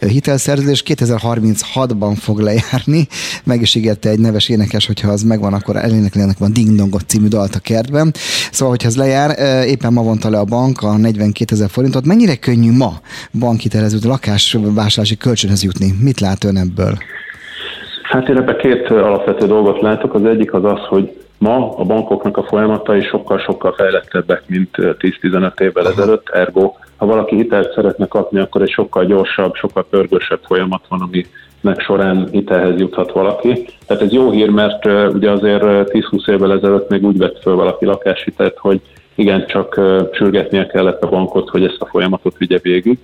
hitelszerződés, 0.00 0.82
2036-ban 0.86 2.16
fog 2.18 2.40
lejárni. 2.40 3.06
Meg 3.44 3.60
is 3.60 3.74
ígérte 3.74 4.08
egy 4.08 4.18
neves 4.18 4.48
énekes, 4.48 4.86
hogyha 4.86 5.10
az 5.10 5.22
megvan, 5.22 5.52
akkor 5.52 5.76
eléneklének 5.76 6.38
van 6.38 6.52
Ding 6.52 6.76
Dongot 6.76 7.04
című 7.06 7.28
dalt 7.28 7.54
a 7.54 7.58
kertben. 7.58 8.12
Szóval, 8.50 8.68
hogyha 8.68 8.88
ez 8.88 8.96
lejár, 8.96 9.38
éppen 9.66 9.92
ma 9.92 10.02
vonta 10.02 10.30
le 10.30 10.38
a 10.38 10.44
bank 10.44 10.82
a 10.82 10.96
42 10.96 11.54
ezer 11.54 11.70
forintot. 11.70 12.06
Mennyire 12.06 12.36
könnyű 12.36 12.72
ma 12.72 13.00
bankhitelező 13.38 13.98
lakás 14.02 14.54
vásárlási 14.74 15.16
kölcsönhöz 15.16 15.62
jutni? 15.62 15.92
Mit 16.00 16.20
lát 16.20 16.44
ön 16.44 16.56
ebből? 16.56 16.92
Hát 18.02 18.28
én 18.28 18.36
ebben 18.36 18.56
két 18.56 18.90
alapvető 18.90 19.46
dolgot 19.46 19.80
látok. 19.80 20.14
Az 20.14 20.24
egyik 20.24 20.52
az 20.52 20.64
az, 20.64 20.80
hogy 20.88 21.12
ma 21.38 21.76
a 21.76 21.84
bankoknak 21.84 22.36
a 22.36 22.42
folyamatai 22.42 23.02
sokkal-sokkal 23.02 23.72
fejlettebbek, 23.72 24.42
mint 24.46 24.76
10-15 24.76 25.60
évvel 25.60 25.84
Aha. 25.84 25.92
ezelőtt, 25.92 26.28
ergo 26.28 26.72
ha 27.02 27.08
valaki 27.08 27.36
hitelt 27.36 27.72
szeretne 27.74 28.06
kapni, 28.06 28.38
akkor 28.38 28.62
egy 28.62 28.70
sokkal 28.70 29.04
gyorsabb, 29.04 29.54
sokkal 29.54 29.86
pörgősebb 29.90 30.40
folyamat 30.44 30.84
van, 30.88 31.00
aminek 31.00 31.82
során 31.82 32.28
hitelhez 32.30 32.80
juthat 32.80 33.12
valaki. 33.12 33.68
Tehát 33.86 34.02
ez 34.02 34.12
jó 34.12 34.30
hír, 34.30 34.48
mert 34.48 34.86
ugye 35.14 35.30
azért 35.30 35.62
10-20 35.62 36.28
évvel 36.28 36.52
ezelőtt 36.52 36.88
még 36.88 37.04
úgy 37.04 37.18
vett 37.18 37.42
föl 37.42 37.54
valaki 37.54 37.84
lakáshitelt, 37.84 38.58
hogy 38.58 38.80
igen, 39.14 39.46
csak 39.46 39.80
sürgetnie 40.12 40.66
kellett 40.66 41.02
a 41.02 41.08
bankot, 41.08 41.48
hogy 41.48 41.64
ezt 41.64 41.80
a 41.80 41.86
folyamatot 41.86 42.38
vigye 42.38 42.58
végig. 42.62 42.98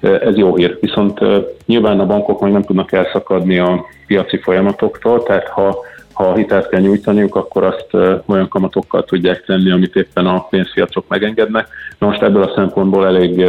Ez 0.00 0.36
jó 0.36 0.56
hír. 0.56 0.78
Viszont 0.80 1.20
nyilván 1.66 2.00
a 2.00 2.06
bankok 2.06 2.40
meg 2.40 2.52
nem 2.52 2.62
tudnak 2.62 2.92
elszakadni 2.92 3.58
a 3.58 3.84
piaci 4.06 4.36
folyamatoktól, 4.36 5.22
tehát 5.22 5.48
ha, 5.48 5.76
ha 6.12 6.34
hitelt 6.34 6.68
kell 6.68 6.80
nyújtaniuk, 6.80 7.36
akkor 7.36 7.64
azt 7.64 7.86
olyan 8.26 8.48
kamatokkal 8.48 9.04
tudják 9.04 9.44
tenni, 9.44 9.70
amit 9.70 9.96
éppen 9.96 10.26
a 10.26 10.46
pénzpiacok 10.50 11.04
megengednek. 11.08 11.68
Na 11.98 12.06
most 12.06 12.22
ebből 12.22 12.42
a 12.42 12.52
szempontból 12.54 13.06
elég 13.06 13.46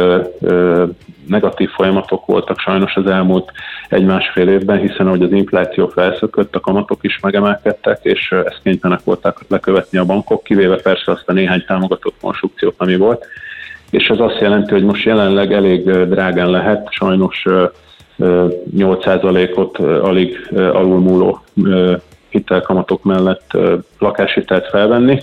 negatív 1.26 1.70
folyamatok 1.70 2.26
voltak 2.26 2.58
sajnos 2.58 2.94
az 2.94 3.06
elmúlt 3.06 3.52
egy-másfél 3.88 4.48
évben, 4.48 4.78
hiszen 4.78 5.06
ahogy 5.06 5.22
az 5.22 5.32
infláció 5.32 5.86
felszökött, 5.86 6.54
a 6.54 6.60
kamatok 6.60 6.98
is 7.02 7.18
megemelkedtek, 7.22 7.98
és 8.02 8.30
ezt 8.30 8.60
kénytelenek 8.62 9.04
voltak 9.04 9.40
lekövetni 9.48 9.98
a 9.98 10.04
bankok, 10.04 10.42
kivéve 10.42 10.76
persze 10.76 11.12
azt 11.12 11.28
a 11.28 11.32
néhány 11.32 11.64
támogatott 11.66 12.14
konstrukciót, 12.20 12.74
ami 12.76 12.96
volt 12.96 13.26
és 13.90 14.08
ez 14.08 14.20
azt 14.20 14.40
jelenti, 14.40 14.72
hogy 14.72 14.84
most 14.84 15.04
jelenleg 15.04 15.52
elég 15.52 15.90
drágán 15.90 16.50
lehet, 16.50 16.92
sajnos 16.92 17.44
8%-ot 18.76 19.78
alig 19.78 20.50
alulmúló 20.52 21.40
hitelkamatok 22.28 23.02
mellett 23.02 23.50
lakáshitelt 23.98 24.68
felvenni. 24.68 25.20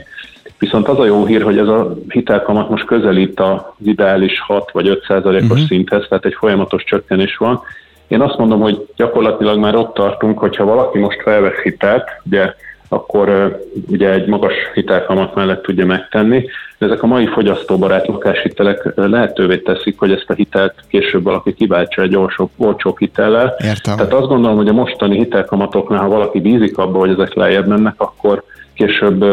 Viszont 0.60 0.88
az 0.88 1.00
a 1.00 1.06
jó 1.06 1.26
hír, 1.26 1.42
hogy 1.42 1.58
ez 1.58 1.68
a 1.68 1.94
hitelkamat 2.08 2.70
most 2.70 2.86
közelít 2.86 3.40
az 3.40 3.60
ideális 3.84 4.40
6 4.40 4.72
vagy 4.72 4.88
5 4.88 5.04
százalékos 5.08 5.50
uh-huh. 5.50 5.68
szinthez, 5.68 6.06
tehát 6.10 6.26
egy 6.26 6.36
folyamatos 6.38 6.84
csökkenés 6.84 7.38
van. 7.38 7.62
Én 8.08 8.22
azt 8.22 8.38
mondom, 8.38 8.60
hogy 8.60 8.88
gyakorlatilag 8.96 9.60
már 9.60 9.76
ott 9.76 9.94
tartunk, 9.94 10.40
hogyha 10.40 10.66
valaki 10.66 10.98
most 10.98 11.22
felvesz 11.22 11.62
hitelt, 11.64 12.10
ugye 12.26 12.54
akkor 12.90 13.58
ugye 13.90 14.12
egy 14.12 14.28
magas 14.28 14.54
hitelkamat 14.74 15.36
mellett 15.36 15.64
tudja 15.64 15.86
megtenni. 15.86 16.46
De 16.78 16.86
ezek 16.86 17.04
a 17.04 17.08
mai 17.08 17.26
fogyasztóbarát 17.26 18.08
lakáshitelek 18.08 18.92
lehetővé 18.96 19.58
teszik, 19.58 20.00
hogy 20.00 20.12
ezt 20.12 20.30
a 20.30 20.34
hitelt 20.34 20.74
később 20.88 21.24
valaki 21.24 21.54
kiváltsa 21.54 22.02
egy 22.02 22.16
olcsó, 22.16 22.50
olcsó 22.58 22.96
hitellel. 23.00 23.56
Értem. 23.64 23.96
Tehát 23.96 24.14
azt 24.14 24.28
gondolom, 24.28 24.58
hogy 24.58 24.68
a 24.68 24.74
mostani 24.74 25.18
hitelkamatoknál, 25.18 26.02
ha 26.02 26.08
valaki 26.08 26.40
bízik 26.40 26.78
abba, 26.78 27.00
hogy 27.00 27.10
ezek 27.10 27.34
lejjebb 27.34 27.68
mennek, 27.68 27.94
akkor 27.98 28.44
később 28.74 29.26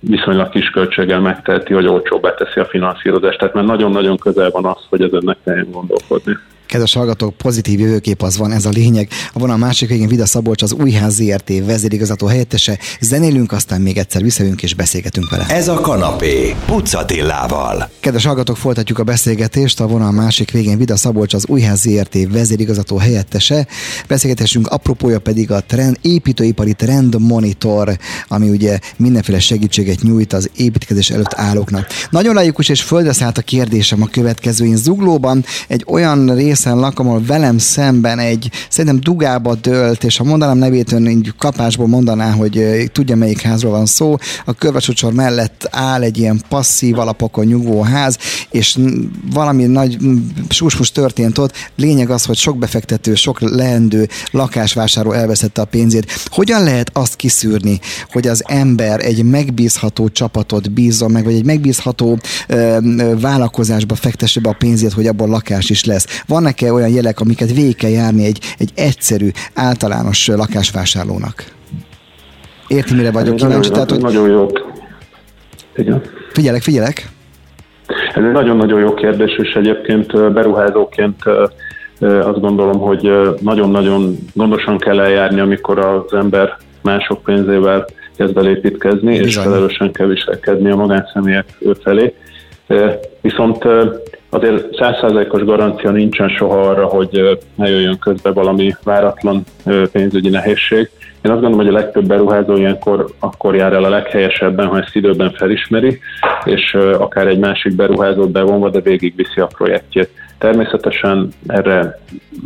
viszonylag 0.00 0.48
kis 0.48 0.70
költséggel 0.70 1.20
megteheti, 1.20 1.72
hogy 1.72 1.86
olcsóbbá 1.86 2.34
teszi 2.34 2.60
a 2.60 2.64
finanszírozást. 2.64 3.38
Tehát 3.38 3.54
már 3.54 3.64
nagyon-nagyon 3.64 4.16
közel 4.16 4.50
van 4.50 4.64
az, 4.64 4.86
hogy 4.88 5.02
ezen 5.02 5.22
meg 5.24 5.36
kelljen 5.44 5.70
gondolkodni. 5.70 6.36
Kedves 6.70 6.94
hallgatók, 6.94 7.36
pozitív 7.36 7.80
jövőkép 7.80 8.22
az 8.22 8.36
van, 8.36 8.52
ez 8.52 8.64
a 8.64 8.68
lényeg. 8.68 9.08
A 9.32 9.38
vonal 9.38 9.56
másik 9.56 9.88
végén 9.88 10.08
Vida 10.08 10.26
Szabolcs, 10.26 10.62
az 10.62 10.72
Újház 10.72 11.14
ZRT 11.14 11.52
vezérigazgató 11.64 12.26
helyettese. 12.26 12.78
Zenélünk, 13.00 13.52
aztán 13.52 13.80
még 13.80 13.96
egyszer 13.96 14.22
visszajövünk 14.22 14.62
és 14.62 14.74
beszélgetünk 14.74 15.30
vele. 15.30 15.46
Ez 15.48 15.68
a 15.68 15.74
kanapé, 15.74 16.54
Pucatillával. 16.66 17.90
Kedves 18.00 18.24
hallgatók, 18.24 18.56
folytatjuk 18.56 18.98
a 18.98 19.02
beszélgetést. 19.02 19.80
A 19.80 19.86
vonal 19.86 20.12
másik 20.12 20.50
végén 20.50 20.78
Vida 20.78 20.96
Szabolcs, 20.96 21.34
az 21.34 21.46
Újház 21.46 21.80
ZRT 21.80 22.16
vezérigazgató 22.32 22.96
helyettese. 22.96 23.66
Beszélgetésünk 24.08 24.66
apropója 24.66 25.18
pedig 25.18 25.50
a 25.50 25.60
trend, 25.60 25.98
építőipari 26.00 26.72
trend 26.72 27.20
monitor, 27.20 27.98
ami 28.28 28.48
ugye 28.48 28.78
mindenféle 28.96 29.40
segítséget 29.40 30.02
nyújt 30.02 30.32
az 30.32 30.50
építkezés 30.56 31.10
előtt 31.10 31.34
állóknak. 31.34 31.86
Nagyon 32.10 32.34
laikus 32.34 32.68
és 32.68 32.82
földre 32.82 33.12
szállt 33.12 33.38
a 33.38 33.42
kérdésem 33.42 34.02
a 34.02 34.06
következő. 34.06 34.66
Én 34.66 34.76
zuglóban 34.76 35.44
egy 35.68 35.84
olyan 35.88 36.34
rész 36.34 36.58
Expressen 36.60 36.88
lakom, 36.88 37.08
ahol 37.08 37.22
velem 37.26 37.58
szemben 37.58 38.18
egy, 38.18 38.50
szerintem 38.68 39.00
dugába 39.00 39.54
dölt, 39.54 40.04
és 40.04 40.16
ha 40.16 40.24
mondanám 40.24 40.58
nevét, 40.58 40.92
ön 40.92 41.06
így 41.06 41.32
kapásból 41.38 41.86
mondaná, 41.86 42.30
hogy 42.30 42.64
tudja 42.92 43.16
melyik 43.16 43.40
házról 43.40 43.72
van 43.72 43.86
szó, 43.86 44.16
a 44.44 44.52
körvecsocsor 44.52 45.12
mellett 45.12 45.68
áll 45.70 46.02
egy 46.02 46.18
ilyen 46.18 46.42
passzív 46.48 46.98
alapokon 46.98 47.44
nyugvó 47.44 47.82
ház, 47.82 48.18
és 48.50 48.78
valami 49.32 49.64
nagy 49.64 49.98
susmus 50.48 50.92
történt 50.92 51.38
ott. 51.38 51.52
Lényeg 51.76 52.10
az, 52.10 52.24
hogy 52.24 52.36
sok 52.36 52.58
befektető, 52.58 53.14
sok 53.14 53.40
leendő 53.40 54.08
lakásvásárló 54.30 55.12
elveszette 55.12 55.60
a 55.60 55.64
pénzét. 55.64 56.12
Hogyan 56.24 56.62
lehet 56.64 56.90
azt 56.92 57.16
kiszűrni, 57.16 57.80
hogy 58.12 58.28
az 58.28 58.42
ember 58.46 59.04
egy 59.04 59.24
megbízható 59.24 60.08
csapatot 60.08 60.70
bízza 60.70 61.08
meg, 61.08 61.24
vagy 61.24 61.34
egy 61.34 61.44
megbízható 61.44 62.18
ö, 62.48 62.78
vállalkozásba 63.20 63.94
fektesse 63.94 64.40
be 64.40 64.48
a 64.48 64.56
pénzét, 64.58 64.92
hogy 64.92 65.06
abból 65.06 65.28
lakás 65.28 65.70
is 65.70 65.84
lesz. 65.84 66.06
Vannak-e 66.50 66.72
olyan 66.72 66.94
jelek, 66.94 67.20
amiket 67.20 67.52
végig 67.54 67.76
kell 67.76 67.90
járni 67.90 68.24
egy, 68.24 68.38
egy 68.58 68.70
egyszerű, 68.74 69.28
általános 69.54 70.26
lakásvásárlónak? 70.26 71.44
Érti, 72.68 72.94
mire 72.94 73.10
vagyok 73.10 73.36
kíváncsi? 73.36 73.68
Nagyon, 73.68 73.72
tehát, 73.72 73.90
hogy... 73.90 74.00
nagyon 74.00 74.28
jó. 74.28 74.46
Igen. 75.76 76.02
Figyelek, 76.32 76.62
figyelek. 76.62 77.08
Ez 78.14 78.22
egy 78.24 78.32
nagyon-nagyon 78.32 78.80
jó 78.80 78.94
kérdés, 78.94 79.36
és 79.36 79.52
egyébként 79.52 80.32
beruházóként 80.32 81.22
azt 82.00 82.40
gondolom, 82.40 82.78
hogy 82.78 83.10
nagyon-nagyon 83.40 84.18
gondosan 84.34 84.78
kell 84.78 85.00
eljárni, 85.00 85.40
amikor 85.40 85.78
az 85.78 86.12
ember 86.12 86.56
mások 86.82 87.22
pénzével 87.22 87.86
kezd 88.16 88.36
el 88.36 88.48
építkezni, 88.48 89.10
Bizony. 89.10 89.26
és 89.26 89.36
felelősen 89.36 89.92
kell 89.92 90.06
viselkedni 90.06 90.70
a 90.70 90.76
magánszemélyek 90.76 91.46
felé. 91.82 92.14
Viszont 93.20 93.64
azért 94.28 94.74
százszázalékos 94.74 95.44
garancia 95.44 95.90
nincsen 95.90 96.28
soha 96.28 96.60
arra, 96.60 96.86
hogy 96.86 97.38
ne 97.54 97.68
jöjjön 97.68 97.98
közbe 97.98 98.30
valami 98.30 98.74
váratlan 98.84 99.42
pénzügyi 99.92 100.28
nehézség. 100.28 100.90
Én 101.22 101.32
azt 101.32 101.40
gondolom, 101.40 101.66
hogy 101.66 101.74
a 101.74 101.78
legtöbb 101.78 102.06
beruházó 102.06 102.56
ilyenkor 102.56 103.06
akkor 103.18 103.54
jár 103.54 103.72
el 103.72 103.84
a 103.84 103.88
leghelyesebben, 103.88 104.66
ha 104.66 104.78
ezt 104.78 104.94
időben 104.96 105.32
felismeri, 105.32 106.00
és 106.44 106.74
akár 106.98 107.26
egy 107.26 107.38
másik 107.38 107.76
beruházót 107.76 108.30
bevonva, 108.30 108.70
de 108.70 108.80
végigviszi 108.80 109.40
a 109.40 109.46
projektjét. 109.46 110.10
Természetesen 110.38 111.28
erre 111.46 111.98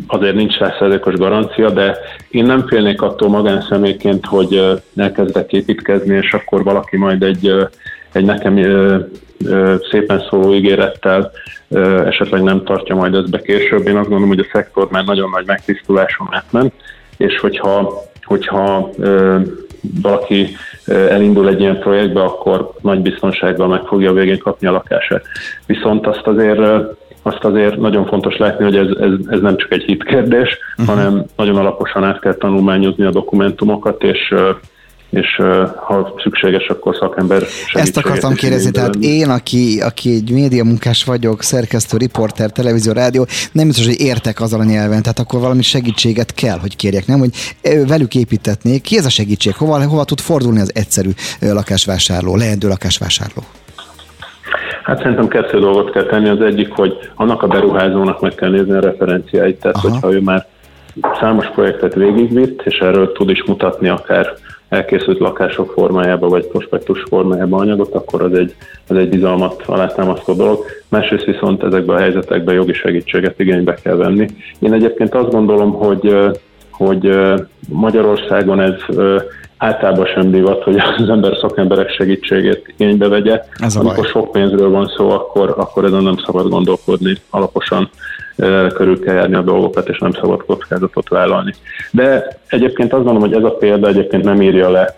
azért 0.07 0.35
nincs 0.35 0.59
százszerzékos 0.59 1.15
garancia, 1.15 1.71
de 1.71 1.97
én 2.31 2.45
nem 2.45 2.67
félnék 2.67 3.03
attól 3.03 3.29
magánszemélyként, 3.29 4.27
hogy 4.27 4.81
elkezdek 4.97 5.53
építkezni, 5.53 6.17
és 6.17 6.33
akkor 6.33 6.63
valaki 6.63 6.97
majd 6.97 7.23
egy, 7.23 7.53
egy 8.15 8.25
nekem 8.25 8.57
szépen 9.91 10.23
szóló 10.31 10.55
ígérettel 10.55 11.31
esetleg 12.05 12.43
nem 12.43 12.65
tartja 12.65 12.95
majd 12.95 13.15
ezt 13.15 13.31
be 13.31 13.41
később. 13.41 13.87
Én 13.87 13.97
azt 13.97 14.09
gondolom, 14.09 14.29
hogy 14.29 14.39
a 14.39 14.51
szektor 14.53 14.89
már 14.91 15.05
nagyon 15.05 15.31
nagy 15.31 15.47
megtisztuláson 15.47 16.29
átment, 16.31 16.73
és 17.17 17.39
hogyha, 17.41 18.03
hogyha 18.25 18.91
valaki 20.03 20.57
elindul 20.87 21.49
egy 21.49 21.61
ilyen 21.61 21.79
projektbe, 21.79 22.23
akkor 22.23 22.71
nagy 22.81 23.01
biztonsággal 23.01 23.69
meg 23.69 23.83
fogja 23.87 24.13
végén 24.13 24.39
kapni 24.39 24.67
a 24.67 24.73
lakását. 24.73 25.25
Viszont 25.67 26.07
azt 26.07 26.27
azért 26.27 26.61
azt 27.27 27.45
azért 27.45 27.77
nagyon 27.77 28.07
fontos 28.07 28.37
látni, 28.37 28.65
hogy 28.65 28.77
ez, 28.77 28.87
ez, 29.01 29.11
ez 29.29 29.41
nem 29.41 29.57
csak 29.57 29.73
egy 29.73 29.83
hitkérdés, 29.83 30.59
uh-huh. 30.77 30.95
hanem 30.95 31.25
nagyon 31.37 31.57
alaposan 31.57 32.05
át 32.05 32.21
kell 32.21 32.35
tanulmányozni 32.35 33.05
a 33.05 33.11
dokumentumokat, 33.11 34.03
és 34.03 34.35
és 35.17 35.41
ha 35.77 36.15
szükséges, 36.23 36.67
akkor 36.67 36.97
szakember 36.97 37.43
Ezt 37.73 37.97
akartam 37.97 38.35
kérdezni, 38.35 38.71
tehát 38.71 38.95
én, 38.95 39.31
aki, 39.31 39.81
aki 39.81 40.15
egy 40.15 40.31
média 40.31 40.65
munkás 40.65 41.05
vagyok, 41.05 41.43
szerkesztő, 41.43 41.97
riporter, 41.97 42.51
televízió, 42.51 42.93
rádió, 42.93 43.27
nem 43.53 43.67
biztos, 43.67 43.87
hogy 43.87 44.01
értek 44.01 44.41
azzal 44.41 44.61
a 44.61 44.65
nyelven, 44.65 45.03
tehát 45.03 45.19
akkor 45.19 45.41
valami 45.41 45.63
segítséget 45.63 46.35
kell, 46.35 46.59
hogy 46.59 46.77
kérjek, 46.77 47.07
nem? 47.07 47.19
Hogy 47.19 47.31
velük 47.87 48.15
építetnék. 48.15 48.83
Ki 48.83 48.97
ez 48.97 49.05
a 49.05 49.11
segítség? 49.11 49.55
Hova, 49.55 49.85
hova 49.85 50.05
tud 50.05 50.21
fordulni 50.21 50.61
az 50.61 50.71
egyszerű 50.75 51.11
lakásvásárló, 51.41 52.37
leendő 52.37 52.69
lakásvásárló? 52.69 53.43
Hát 54.83 54.99
szerintem 54.99 55.29
kettő 55.29 55.59
dolgot 55.59 55.91
kell 55.91 56.05
tenni. 56.05 56.29
Az 56.29 56.41
egyik, 56.41 56.73
hogy 56.73 56.93
annak 57.15 57.43
a 57.43 57.47
beruházónak 57.47 58.21
meg 58.21 58.35
kell 58.35 58.51
nézni 58.51 58.73
a 58.73 58.81
referenciáit, 58.81 59.61
tehát 59.61 59.77
Aha. 59.77 59.89
hogyha 59.89 60.13
ő 60.13 60.21
már 60.21 60.47
számos 61.21 61.47
projektet 61.47 61.95
végigvitt, 61.95 62.63
és 62.65 62.79
erről 62.79 63.13
tud 63.13 63.31
is 63.31 63.45
mutatni 63.47 63.89
akár 63.89 64.35
elkészült 64.75 65.19
lakások 65.19 65.73
formájába, 65.73 66.29
vagy 66.29 66.47
prospektus 66.47 67.03
formájába 67.09 67.57
anyagot, 67.57 67.95
akkor 67.95 68.23
az 68.23 68.39
egy, 68.39 68.55
az 68.89 68.97
egy 68.97 69.09
bizalmat 69.09 69.63
alátámasztó 69.67 70.35
dolog. 70.35 70.65
Másrészt 70.89 71.25
viszont 71.25 71.63
ezekben 71.63 71.97
a 71.97 72.01
helyzetekben 72.01 72.55
jogi 72.55 72.73
segítséget 72.73 73.41
igénybe 73.41 73.75
kell 73.75 73.97
venni. 73.97 74.27
Én 74.59 74.73
egyébként 74.73 75.15
azt 75.15 75.31
gondolom, 75.31 75.73
hogy 75.73 76.17
hogy 76.77 77.19
Magyarországon 77.69 78.61
ez 78.61 78.75
általában 79.57 80.07
sem 80.07 80.31
divat, 80.31 80.63
hogy 80.63 80.77
az 80.99 81.09
ember 81.09 81.37
szakemberek 81.41 81.91
segítségét 81.91 82.75
igénybe 82.77 83.09
vegye. 83.09 83.43
Ez 83.59 83.77
Amikor 83.77 83.97
baj. 83.97 84.07
sok 84.07 84.33
pénzről 84.33 84.71
van 84.71 84.93
szó, 84.97 85.11
akkor, 85.11 85.55
akkor 85.57 85.85
ezen 85.85 86.03
nem 86.03 86.17
szabad 86.25 86.49
gondolkodni, 86.49 87.17
alaposan 87.31 87.91
körül 88.75 89.01
kell 89.01 89.15
járni 89.15 89.35
a 89.35 89.43
dolgokat, 89.43 89.89
és 89.89 89.99
nem 89.99 90.13
szabad 90.13 90.45
kockázatot 90.47 91.09
vállalni. 91.09 91.55
De 91.91 92.39
egyébként 92.47 92.93
azt 92.93 93.05
gondolom, 93.05 93.29
hogy 93.29 93.39
ez 93.39 93.51
a 93.51 93.57
példa 93.57 93.89
egyébként 93.89 94.25
nem 94.25 94.43
írja 94.43 94.71
le 94.71 94.97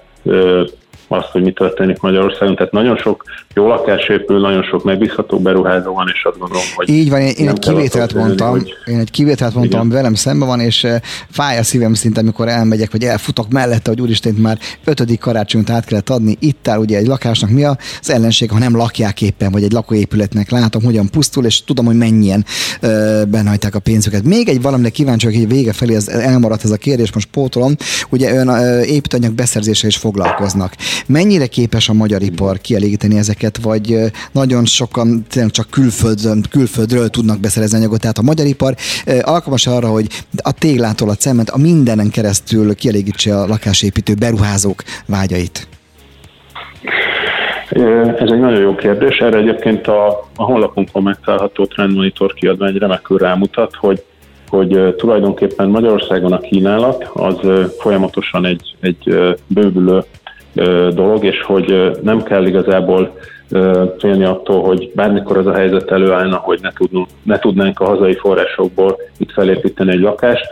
azt, 1.08 1.28
hogy 1.28 1.42
mi 1.42 1.52
történik 1.52 2.00
Magyarországon. 2.00 2.56
Tehát 2.56 2.72
nagyon 2.72 2.96
sok 2.96 3.24
jó 3.56 3.66
lakás 3.66 4.08
épül, 4.08 4.40
nagyon 4.40 4.62
sok 4.62 4.84
megbízható 4.84 5.38
beruházó 5.38 5.92
van, 5.92 6.08
és 6.14 6.24
azt 6.24 6.38
gondolom, 6.38 6.64
hogy... 6.74 6.88
Így 6.88 7.10
van, 7.10 7.20
én, 7.20 7.32
én 7.36 7.48
egy 7.48 7.58
kivételt 7.58 8.14
mondtam, 8.14 8.50
hogy... 8.50 8.74
én 8.86 8.98
egy 8.98 9.10
kivételt 9.10 9.54
mondtam, 9.54 9.80
ami 9.80 9.90
velem 9.90 10.14
szemben 10.14 10.48
van, 10.48 10.60
és 10.60 10.84
eh, 10.84 11.00
fáj 11.30 11.58
a 11.58 11.62
szívem 11.62 11.94
szinte, 11.94 12.20
amikor 12.20 12.48
elmegyek, 12.48 12.92
vagy 12.92 13.02
elfutok 13.02 13.48
mellette, 13.48 13.90
hogy 13.90 14.00
úristen, 14.00 14.34
már 14.34 14.58
ötödik 14.84 15.20
karácsonyt 15.20 15.70
át 15.70 15.84
kellett 15.84 16.10
adni. 16.10 16.36
Itt 16.40 16.68
áll 16.68 16.78
ugye 16.78 16.98
egy 16.98 17.06
lakásnak 17.06 17.50
mi 17.50 17.64
az 17.64 17.76
ellenség, 18.10 18.50
ha 18.50 18.58
nem 18.58 18.76
lakják 18.76 19.22
éppen, 19.22 19.52
vagy 19.52 19.62
egy 19.62 19.72
lakóépületnek 19.72 20.50
látom, 20.50 20.82
hogyan 20.82 21.10
pusztul, 21.10 21.44
és 21.44 21.64
tudom, 21.64 21.86
hogy 21.86 21.96
mennyien 21.96 22.44
ö, 22.80 22.88
eh, 22.88 23.24
benhajták 23.24 23.74
a 23.74 23.78
pénzüket. 23.78 24.22
Még 24.22 24.48
egy 24.48 24.62
valamire 24.62 24.88
kíváncsi, 24.88 25.26
hogy 25.26 25.48
vége 25.48 25.72
felé 25.72 25.94
az 25.94 26.10
elmaradt 26.10 26.64
ez 26.64 26.70
a 26.70 26.76
kérdés, 26.76 27.12
most 27.12 27.28
pótolom. 27.28 27.76
Ugye 28.10 28.34
ön 28.34 28.48
eh, 28.48 28.90
építőanyag 28.90 29.32
beszerzése 29.32 29.86
is 29.86 29.96
foglalkoznak. 29.96 30.74
Mennyire 31.06 31.46
képes 31.46 31.88
a 31.88 31.92
magyar 31.92 32.22
ipar 32.22 32.58
kielégíteni 32.58 33.18
ezeket, 33.18 33.58
vagy 33.62 33.96
nagyon 34.32 34.64
sokan 34.64 35.26
csak 35.50 35.70
külföldön, 35.70 36.44
külföldről 36.50 37.08
tudnak 37.08 37.40
beszerezni 37.40 37.78
anyagot, 37.78 38.00
tehát 38.00 38.18
a 38.18 38.22
magyar 38.22 38.46
ipar 38.46 38.74
alkalmas 39.20 39.66
arra, 39.66 39.88
hogy 39.88 40.06
a 40.42 40.52
téglától 40.52 41.08
a 41.08 41.14
cement, 41.14 41.50
a 41.50 41.58
mindenen 41.58 42.10
keresztül 42.10 42.74
kielégítse 42.74 43.38
a 43.38 43.46
lakásépítő 43.46 44.14
beruházók 44.14 44.82
vágyait? 45.06 45.68
Ez 48.18 48.30
egy 48.30 48.40
nagyon 48.40 48.60
jó 48.60 48.74
kérdés. 48.74 49.18
Erre 49.18 49.38
egyébként 49.38 49.86
a, 49.86 50.08
a 50.36 50.42
honlapunkon 50.44 51.02
megtalálható 51.02 51.66
Trendmonitor 51.66 52.34
kiadvány 52.34 52.76
remekül 52.78 53.18
rámutat, 53.18 53.74
hogy 53.74 54.04
hogy 54.48 54.94
tulajdonképpen 54.96 55.68
Magyarországon 55.68 56.32
a 56.32 56.38
kínálat 56.38 57.10
az 57.14 57.36
folyamatosan 57.78 58.46
egy, 58.46 58.74
egy 58.80 59.34
bővülő 59.46 60.04
dolog, 60.94 61.24
és 61.24 61.42
hogy 61.42 61.90
nem 62.02 62.22
kell 62.22 62.46
igazából 62.46 63.18
félni 63.98 64.24
attól, 64.24 64.62
hogy 64.62 64.90
bármikor 64.94 65.36
az 65.36 65.46
a 65.46 65.54
helyzet 65.54 65.90
előállna, 65.90 66.36
hogy 66.36 66.58
ne, 66.62 66.70
tudnunk, 66.72 67.06
ne 67.22 67.38
tudnánk 67.38 67.80
a 67.80 67.84
hazai 67.84 68.14
forrásokból 68.14 68.96
itt 69.18 69.32
felépíteni 69.32 69.90
egy 69.90 70.00
lakást. 70.00 70.46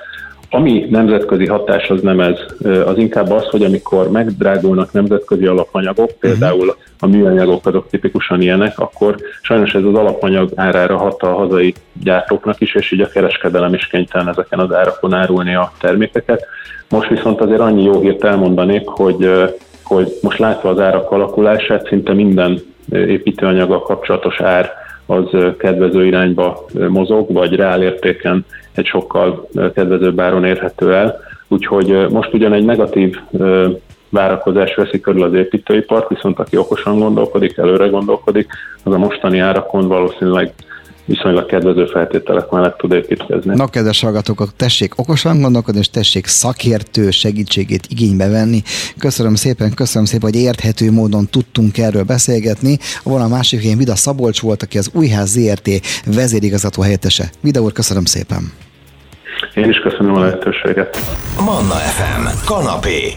Ami 0.50 0.86
nemzetközi 0.90 1.46
hatás, 1.46 1.88
az 1.88 2.00
nem 2.00 2.20
ez. 2.20 2.38
Az 2.86 2.98
inkább 2.98 3.30
az, 3.30 3.44
hogy 3.44 3.64
amikor 3.64 4.10
megdrágulnak 4.10 4.92
nemzetközi 4.92 5.46
alapanyagok, 5.46 6.08
mhm. 6.08 6.18
például 6.20 6.76
a 6.98 7.06
műanyagok 7.06 7.66
azok 7.66 7.88
tipikusan 7.90 8.42
ilyenek, 8.42 8.78
akkor 8.78 9.16
sajnos 9.42 9.74
ez 9.74 9.84
az 9.84 9.94
alapanyag 9.94 10.50
árára 10.54 10.96
hat 10.96 11.22
a 11.22 11.34
hazai 11.34 11.74
gyártóknak 12.02 12.60
is, 12.60 12.74
és 12.74 12.92
így 12.92 13.00
a 13.00 13.08
kereskedelem 13.08 13.74
is 13.74 13.86
kénytelen 13.86 14.28
ezeken 14.28 14.58
az 14.58 14.72
árakon 14.72 15.14
árulni 15.14 15.54
a 15.54 15.72
termékeket. 15.80 16.46
Most 16.88 17.08
viszont 17.08 17.40
azért 17.40 17.60
annyi 17.60 17.82
jó 17.82 18.00
hírt 18.00 18.24
elmondanék, 18.24 18.86
hogy 18.86 19.30
hogy 19.84 20.18
most 20.22 20.38
látva 20.38 20.68
az 20.68 20.78
árak 20.78 21.10
alakulását, 21.10 21.86
szinte 21.86 22.12
minden 22.12 22.60
építőanyaggal 22.90 23.82
kapcsolatos 23.82 24.40
ár 24.40 24.72
az 25.06 25.24
kedvező 25.58 26.06
irányba 26.06 26.64
mozog, 26.88 27.32
vagy 27.32 27.54
reálértéken 27.54 28.46
egy 28.74 28.86
sokkal 28.86 29.48
kedvezőbb 29.74 30.20
áron 30.20 30.44
érhető 30.44 30.94
el. 30.94 31.20
Úgyhogy 31.48 32.06
most 32.10 32.34
ugyan 32.34 32.52
egy 32.52 32.64
negatív 32.64 33.20
várakozás 34.08 34.74
veszi 34.74 35.00
körül 35.00 35.22
az 35.22 35.34
építőipart, 35.34 36.08
viszont 36.08 36.38
aki 36.38 36.56
okosan 36.56 36.98
gondolkodik, 36.98 37.56
előre 37.56 37.86
gondolkodik, 37.86 38.50
az 38.82 38.92
a 38.92 38.98
mostani 38.98 39.38
árakon 39.38 39.88
valószínűleg 39.88 40.52
viszonylag 41.04 41.46
kedvező 41.46 41.86
feltételek 41.86 42.50
mellett 42.50 42.76
tud 42.76 42.92
építkezni. 42.92 43.54
Na, 43.54 43.66
kedves 43.66 44.00
hallgatók, 44.00 44.56
tessék 44.56 44.98
okosan 44.98 45.40
gondolkodni, 45.40 45.80
és 45.80 45.90
tessék 45.90 46.26
szakértő 46.26 47.10
segítségét 47.10 47.86
igénybe 47.88 48.28
venni. 48.28 48.62
Köszönöm 48.98 49.34
szépen, 49.34 49.74
köszönöm 49.74 50.06
szépen, 50.06 50.30
hogy 50.30 50.40
érthető 50.40 50.92
módon 50.92 51.26
tudtunk 51.26 51.78
erről 51.78 52.02
beszélgetni. 52.02 52.78
A 53.04 53.28
másik 53.28 53.64
én 53.64 53.76
Vida 53.76 53.94
Szabolcs 53.94 54.40
volt, 54.40 54.62
aki 54.62 54.78
az 54.78 54.90
Újház 54.94 55.30
ZRT 55.30 55.68
vezérigazgató 56.06 56.82
helyettese. 56.82 57.30
Vida 57.40 57.60
úr, 57.60 57.72
köszönöm 57.72 58.04
szépen. 58.04 58.52
Én 59.54 59.68
is 59.68 59.78
köszönöm 59.78 60.14
a 60.14 60.20
lehetőséget. 60.20 60.98
Manna 61.44 61.74
FM. 61.74 62.46
Kanapé. 62.46 63.16